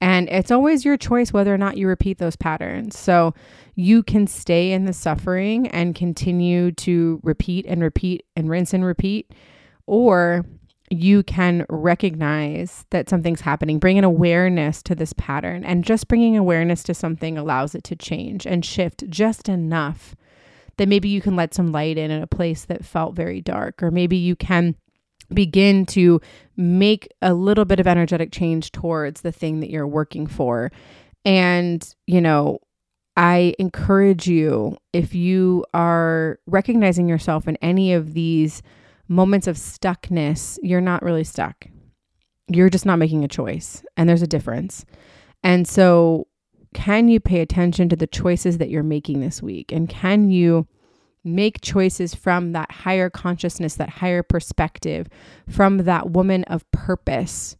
And 0.00 0.28
it's 0.28 0.50
always 0.50 0.84
your 0.84 0.96
choice 0.96 1.32
whether 1.32 1.52
or 1.52 1.58
not 1.58 1.76
you 1.76 1.88
repeat 1.88 2.18
those 2.18 2.36
patterns. 2.36 2.98
So 2.98 3.34
you 3.74 4.02
can 4.02 4.26
stay 4.26 4.72
in 4.72 4.84
the 4.84 4.92
suffering 4.92 5.66
and 5.68 5.94
continue 5.94 6.70
to 6.72 7.20
repeat 7.22 7.66
and 7.66 7.82
repeat 7.82 8.24
and 8.36 8.48
rinse 8.48 8.74
and 8.74 8.84
repeat, 8.84 9.32
or 9.86 10.44
you 10.90 11.22
can 11.22 11.66
recognize 11.68 12.84
that 12.90 13.08
something's 13.08 13.40
happening, 13.40 13.78
bring 13.78 13.98
an 13.98 14.04
awareness 14.04 14.82
to 14.84 14.94
this 14.94 15.12
pattern. 15.14 15.64
And 15.64 15.84
just 15.84 16.06
bringing 16.08 16.36
awareness 16.36 16.82
to 16.84 16.94
something 16.94 17.36
allows 17.36 17.74
it 17.74 17.82
to 17.84 17.96
change 17.96 18.46
and 18.46 18.64
shift 18.64 19.08
just 19.08 19.48
enough 19.48 20.14
that 20.76 20.88
maybe 20.88 21.08
you 21.08 21.20
can 21.20 21.36
let 21.36 21.54
some 21.54 21.72
light 21.72 21.98
in 21.98 22.10
in 22.10 22.22
a 22.22 22.26
place 22.26 22.66
that 22.66 22.84
felt 22.84 23.16
very 23.16 23.40
dark, 23.40 23.82
or 23.82 23.90
maybe 23.90 24.16
you 24.16 24.36
can 24.36 24.76
begin 25.32 25.86
to 25.86 26.20
make 26.56 27.08
a 27.20 27.34
little 27.34 27.64
bit 27.64 27.80
of 27.80 27.86
energetic 27.86 28.30
change 28.30 28.70
towards 28.70 29.22
the 29.22 29.32
thing 29.32 29.60
that 29.60 29.70
you're 29.70 29.86
working 29.86 30.26
for. 30.26 30.70
And, 31.24 31.94
you 32.06 32.20
know, 32.20 32.60
I 33.16 33.54
encourage 33.58 34.28
you 34.28 34.76
if 34.92 35.14
you 35.14 35.64
are 35.74 36.38
recognizing 36.46 37.08
yourself 37.08 37.48
in 37.48 37.56
any 37.56 37.92
of 37.94 38.12
these 38.12 38.62
moments 39.08 39.46
of 39.46 39.56
stuckness, 39.56 40.58
you're 40.62 40.80
not 40.80 41.02
really 41.02 41.24
stuck. 41.24 41.66
You're 42.48 42.70
just 42.70 42.86
not 42.86 42.98
making 42.98 43.24
a 43.24 43.28
choice, 43.28 43.84
and 43.96 44.08
there's 44.08 44.22
a 44.22 44.26
difference. 44.26 44.84
And 45.42 45.66
so, 45.66 46.28
can 46.74 47.08
you 47.08 47.20
pay 47.20 47.40
attention 47.40 47.88
to 47.88 47.96
the 47.96 48.06
choices 48.06 48.58
that 48.58 48.70
you're 48.70 48.82
making 48.82 49.20
this 49.20 49.42
week? 49.42 49.72
And 49.72 49.88
can 49.88 50.30
you 50.30 50.66
make 51.24 51.60
choices 51.60 52.14
from 52.14 52.52
that 52.52 52.70
higher 52.70 53.10
consciousness, 53.10 53.74
that 53.74 53.88
higher 53.88 54.22
perspective, 54.22 55.08
from 55.48 55.78
that 55.78 56.10
woman 56.10 56.44
of 56.44 56.70
purpose, 56.70 57.56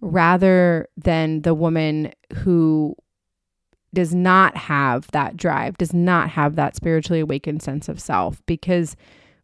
rather 0.00 0.88
than 0.96 1.42
the 1.42 1.54
woman 1.54 2.12
who 2.32 2.94
does 3.94 4.14
not 4.14 4.56
have 4.56 5.10
that 5.12 5.36
drive, 5.36 5.76
does 5.78 5.92
not 5.92 6.30
have 6.30 6.56
that 6.56 6.76
spiritually 6.76 7.20
awakened 7.20 7.62
sense 7.62 7.88
of 7.88 8.00
self? 8.00 8.40
Because 8.46 8.96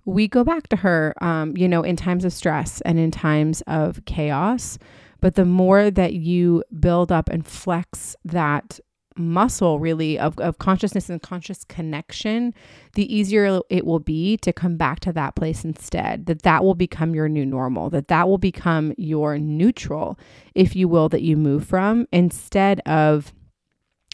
we 0.04 0.28
go 0.28 0.44
back 0.44 0.68
to 0.68 0.76
her, 0.76 1.14
um, 1.20 1.56
you 1.56 1.68
know, 1.68 1.82
in 1.82 1.96
times 1.96 2.24
of 2.24 2.32
stress 2.32 2.80
and 2.82 2.98
in 2.98 3.10
times 3.10 3.62
of 3.66 4.04
chaos. 4.04 4.78
But 5.20 5.36
the 5.36 5.46
more 5.46 5.90
that 5.90 6.14
you 6.14 6.62
build 6.78 7.10
up 7.10 7.28
and 7.30 7.46
flex 7.46 8.14
that 8.24 8.80
muscle 9.16 9.78
really 9.78 10.18
of, 10.18 10.38
of 10.38 10.58
consciousness 10.58 11.08
and 11.08 11.22
conscious 11.22 11.62
connection 11.64 12.52
the 12.94 13.14
easier 13.14 13.60
it 13.70 13.86
will 13.86 14.00
be 14.00 14.36
to 14.38 14.52
come 14.52 14.76
back 14.76 14.98
to 14.98 15.12
that 15.12 15.36
place 15.36 15.64
instead 15.64 16.26
that 16.26 16.42
that 16.42 16.64
will 16.64 16.74
become 16.74 17.14
your 17.14 17.28
new 17.28 17.46
normal 17.46 17.88
that 17.88 18.08
that 18.08 18.28
will 18.28 18.38
become 18.38 18.92
your 18.96 19.38
neutral 19.38 20.18
if 20.56 20.74
you 20.74 20.88
will 20.88 21.08
that 21.08 21.22
you 21.22 21.36
move 21.36 21.64
from 21.64 22.08
instead 22.10 22.80
of 22.86 23.32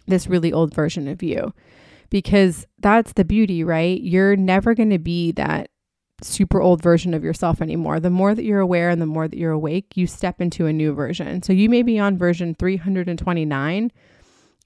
this 0.06 0.26
really 0.26 0.52
old 0.52 0.74
version 0.74 1.08
of 1.08 1.22
you 1.22 1.52
because 2.10 2.66
that's 2.78 3.14
the 3.14 3.24
beauty 3.24 3.64
right 3.64 4.02
you're 4.02 4.36
never 4.36 4.74
going 4.74 4.90
to 4.90 4.98
be 4.98 5.32
that 5.32 5.70
super 6.22 6.60
old 6.60 6.82
version 6.82 7.14
of 7.14 7.24
yourself 7.24 7.60
anymore. 7.60 8.00
The 8.00 8.10
more 8.10 8.34
that 8.34 8.44
you're 8.44 8.60
aware 8.60 8.90
and 8.90 9.00
the 9.00 9.06
more 9.06 9.28
that 9.28 9.38
you're 9.38 9.50
awake, 9.52 9.96
you 9.96 10.06
step 10.06 10.40
into 10.40 10.66
a 10.66 10.72
new 10.72 10.92
version. 10.92 11.42
So 11.42 11.52
you 11.52 11.68
may 11.68 11.82
be 11.82 11.98
on 11.98 12.18
version 12.18 12.54
329. 12.54 13.92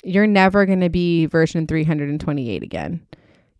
You're 0.02 0.26
never 0.26 0.66
going 0.66 0.80
to 0.80 0.90
be 0.90 1.26
version 1.26 1.66
328 1.66 2.62
again. 2.62 3.06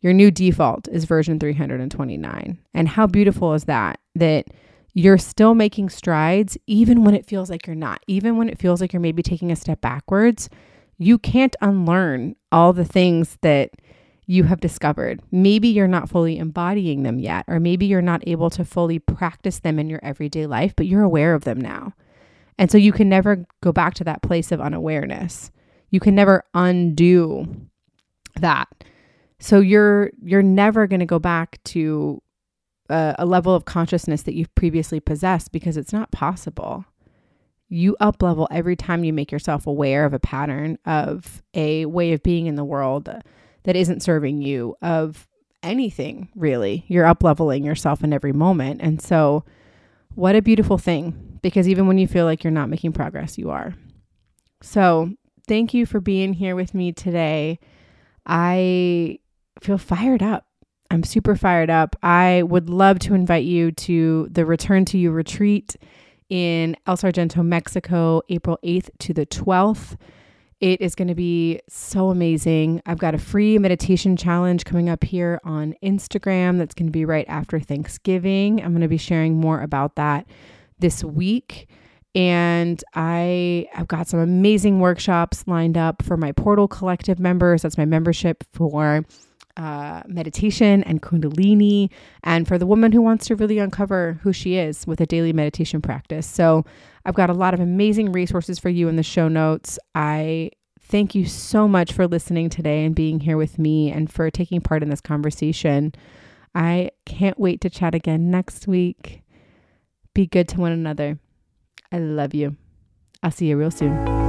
Your 0.01 0.13
new 0.13 0.31
default 0.31 0.87
is 0.89 1.07
version 1.07 1.41
329. 1.41 2.59
And 2.75 2.89
how 2.89 3.07
beautiful 3.07 3.55
is 3.55 3.65
that? 3.65 4.01
That 4.15 4.47
you're 4.93 5.19
still 5.19 5.55
making 5.55 5.89
strides 5.89 6.57
even 6.67 7.05
when 7.05 7.15
it 7.15 7.27
feels 7.27 7.51
like 7.51 7.67
you're 7.67 7.75
not, 7.75 8.03
even 8.07 8.37
when 8.37 8.49
it 8.49 8.59
feels 8.59 8.81
like 8.81 8.93
you're 8.93 9.01
maybe 9.01 9.23
taking 9.23 9.51
a 9.51 9.57
step 9.57 9.81
backwards. 9.81 10.49
You 10.99 11.19
can't 11.19 11.57
unlearn 11.61 12.37
all 12.53 12.73
the 12.73 12.85
things 12.85 13.39
that 13.43 13.71
you 14.27 14.45
have 14.45 14.61
discovered. 14.61 15.21
Maybe 15.31 15.69
you're 15.69 15.87
not 15.87 16.09
fully 16.09 16.39
embodying 16.39 17.03
them 17.03 17.19
yet, 17.19 17.45
or 17.47 17.61
maybe 17.61 17.87
you're 17.87 18.03
not 18.03 18.27
able 18.27 18.51
to 18.51 18.65
fully 18.65 18.99
practice 18.99 19.61
them 19.61 19.79
in 19.79 19.91
your 19.91 20.01
everyday 20.03 20.47
life, 20.47 20.75
but 20.77 20.87
you're 20.87 21.03
aware 21.03 21.35
of 21.35 21.45
them 21.45 21.61
now. 21.61 21.93
And 22.59 22.71
so 22.71 22.79
you 22.79 22.93
can 22.93 23.09
never 23.09 23.45
go 23.63 23.73
back 23.73 23.95
to 23.95 24.05
that 24.05 24.23
place 24.23 24.53
of 24.53 24.61
unawareness. 24.61 25.51
You 25.91 26.01
can 26.01 26.15
never 26.15 26.45
undo 26.55 27.47
that. 28.37 28.69
So 29.41 29.61
you're 29.61 30.11
you're 30.23 30.43
never 30.43 30.87
going 30.87 31.01
to 31.01 31.07
go 31.07 31.19
back 31.19 31.63
to 31.65 32.23
a, 32.89 33.17
a 33.19 33.27
level 33.27 33.55
of 33.55 33.65
consciousness 33.65 34.23
that 34.23 34.35
you've 34.35 34.55
previously 34.55 35.01
possessed 35.01 35.53
because 35.53 35.77
it's 35.77 35.93
not 35.93 36.11
possible. 36.13 36.85
You 37.69 37.97
up 37.99 38.23
level 38.23 38.47
every 38.51 38.77
time 38.77 39.05
you 39.05 39.13
make 39.13 39.33
yourself 39.33 39.67
aware 39.67 40.05
of 40.05 40.15
a 40.15 40.19
pattern 40.21 40.79
of 40.87 41.43
a 41.55 41.87
way 41.87 42.13
of 42.13 42.23
being 42.23 42.47
in 42.47 42.55
the 42.55 42.65
world, 42.65 43.09
that 43.65 43.77
isn't 43.77 44.03
serving 44.03 44.43
you 44.43 44.77
of 44.83 45.27
anything 45.63 46.29
really. 46.37 46.85
You're 46.89 47.07
up 47.07 47.23
leveling 47.23 47.65
yourself 47.65 48.05
in 48.05 48.13
every 48.13 48.33
moment. 48.33 48.81
And 48.83 49.01
so, 49.03 49.45
what 50.15 50.37
a 50.37 50.43
beautiful 50.43 50.79
thing 50.79 51.39
because 51.43 51.69
even 51.69 51.87
when 51.87 51.99
you 51.99 52.07
feel 52.07 52.25
like 52.25 52.45
you're 52.45 52.51
not 52.51 52.69
making 52.69 52.93
progress, 52.93 53.37
you 53.37 53.51
are. 53.51 53.75
So, 54.63 55.13
thank 55.49 55.75
you 55.75 55.87
for 55.87 56.01
being 56.01 56.35
here 56.35 56.55
with 56.55 56.75
me 56.75 56.93
today. 56.93 57.59
I 58.27 59.19
feel 59.61 59.79
fired 59.79 60.23
up. 60.23 60.47
I'm 60.91 61.03
super 61.03 61.35
fired 61.35 61.71
up. 61.71 61.97
I 62.03 62.43
would 62.43 62.69
love 62.71 62.99
to 63.01 63.15
invite 63.15 63.45
you 63.45 63.73
to 63.73 64.29
the 64.31 64.47
Return 64.47 64.85
to 64.87 64.99
You 64.99 65.11
retreat 65.11 65.77
in 66.29 66.77
El 66.87 66.97
Sargento, 66.97 67.43
Mexico, 67.43 68.23
April 68.29 68.59
8th 68.65 68.91
to 69.01 69.13
the 69.13 69.27
12th. 69.27 69.97
It 70.65 70.81
is 70.81 70.95
going 70.95 71.09
to 71.09 71.15
be 71.15 71.61
so 71.69 72.09
amazing. 72.09 72.81
I've 72.87 72.97
got 72.97 73.15
a 73.15 73.19
free 73.19 73.59
meditation 73.59 74.17
challenge 74.17 74.65
coming 74.65 74.89
up 74.89 75.05
here 75.05 75.39
on 75.45 75.75
Instagram 75.83 76.57
that's 76.57 76.75
going 76.75 76.87
to 76.87 76.91
be 76.91 77.05
right 77.05 77.27
after 77.29 77.61
Thanksgiving. 77.61 78.63
I'm 78.65 78.73
going 78.73 78.81
to 78.81 78.89
be 78.89 78.97
sharing 78.97 79.37
more 79.37 79.61
about 79.61 79.97
that 79.97 80.27
this 80.79 81.05
week. 81.05 81.69
And 82.15 82.83
I 82.95 83.69
have 83.73 83.89
got 83.89 84.09
some 84.09 84.21
amazing 84.21 84.81
workshops 84.81 85.47
lined 85.47 85.77
up 85.77 86.03
for 86.03 86.17
my 86.17 86.33
Portal 86.33 86.67
Collective 86.67 87.19
members. 87.19 87.61
That's 87.61 87.77
my 87.77 87.85
membership 87.85 88.43
for 88.55 89.05
uh, 89.57 90.03
meditation 90.07 90.83
and 90.85 91.01
Kundalini, 91.03 91.91
and 92.23 92.47
for 92.47 92.59
the 92.59 92.67
woman 92.67 92.93
who 92.93 93.03
wants 93.03 93.27
to 93.27 93.37
really 93.37 93.59
uncover 93.59 94.19
who 94.23 94.33
she 94.33 94.57
is 94.57 94.87
with 94.87 95.01
a 95.01 95.07
daily 95.07 95.33
meditation 95.33 95.81
practice. 95.81 96.27
So, 96.27 96.65
I've 97.05 97.15
got 97.15 97.31
a 97.31 97.35
lot 97.35 97.55
of 97.55 97.61
amazing 97.61 98.13
resources 98.13 98.59
for 98.59 98.71
you 98.71 98.89
in 98.89 98.97
the 98.97 99.03
show 99.03 99.29
notes. 99.29 99.79
I 99.95 100.51
thank 100.81 101.15
you 101.15 101.27
so 101.27 101.69
much 101.69 101.93
for 101.93 102.07
listening 102.07 102.49
today 102.49 102.85
and 102.85 102.95
being 102.95 103.21
here 103.21 103.37
with 103.37 103.59
me 103.59 103.91
and 103.91 104.11
for 104.11 104.31
taking 104.31 104.61
part 104.61 104.83
in 104.83 104.91
this 104.91 105.01
conversation. 105.01 105.93
I 106.55 106.91
can't 107.05 107.39
wait 107.39 107.61
to 107.63 107.71
chat 107.71 107.95
again 107.95 108.31
next 108.31 108.67
week. 108.67 109.23
Be 110.15 110.27
good 110.27 110.49
to 110.49 110.61
one 110.61 110.73
another. 110.73 111.19
I 111.91 111.99
love 111.99 112.35
you. 112.35 112.57
I'll 113.23 113.31
see 113.31 113.47
you 113.47 113.57
real 113.57 113.71
soon. 113.71 114.24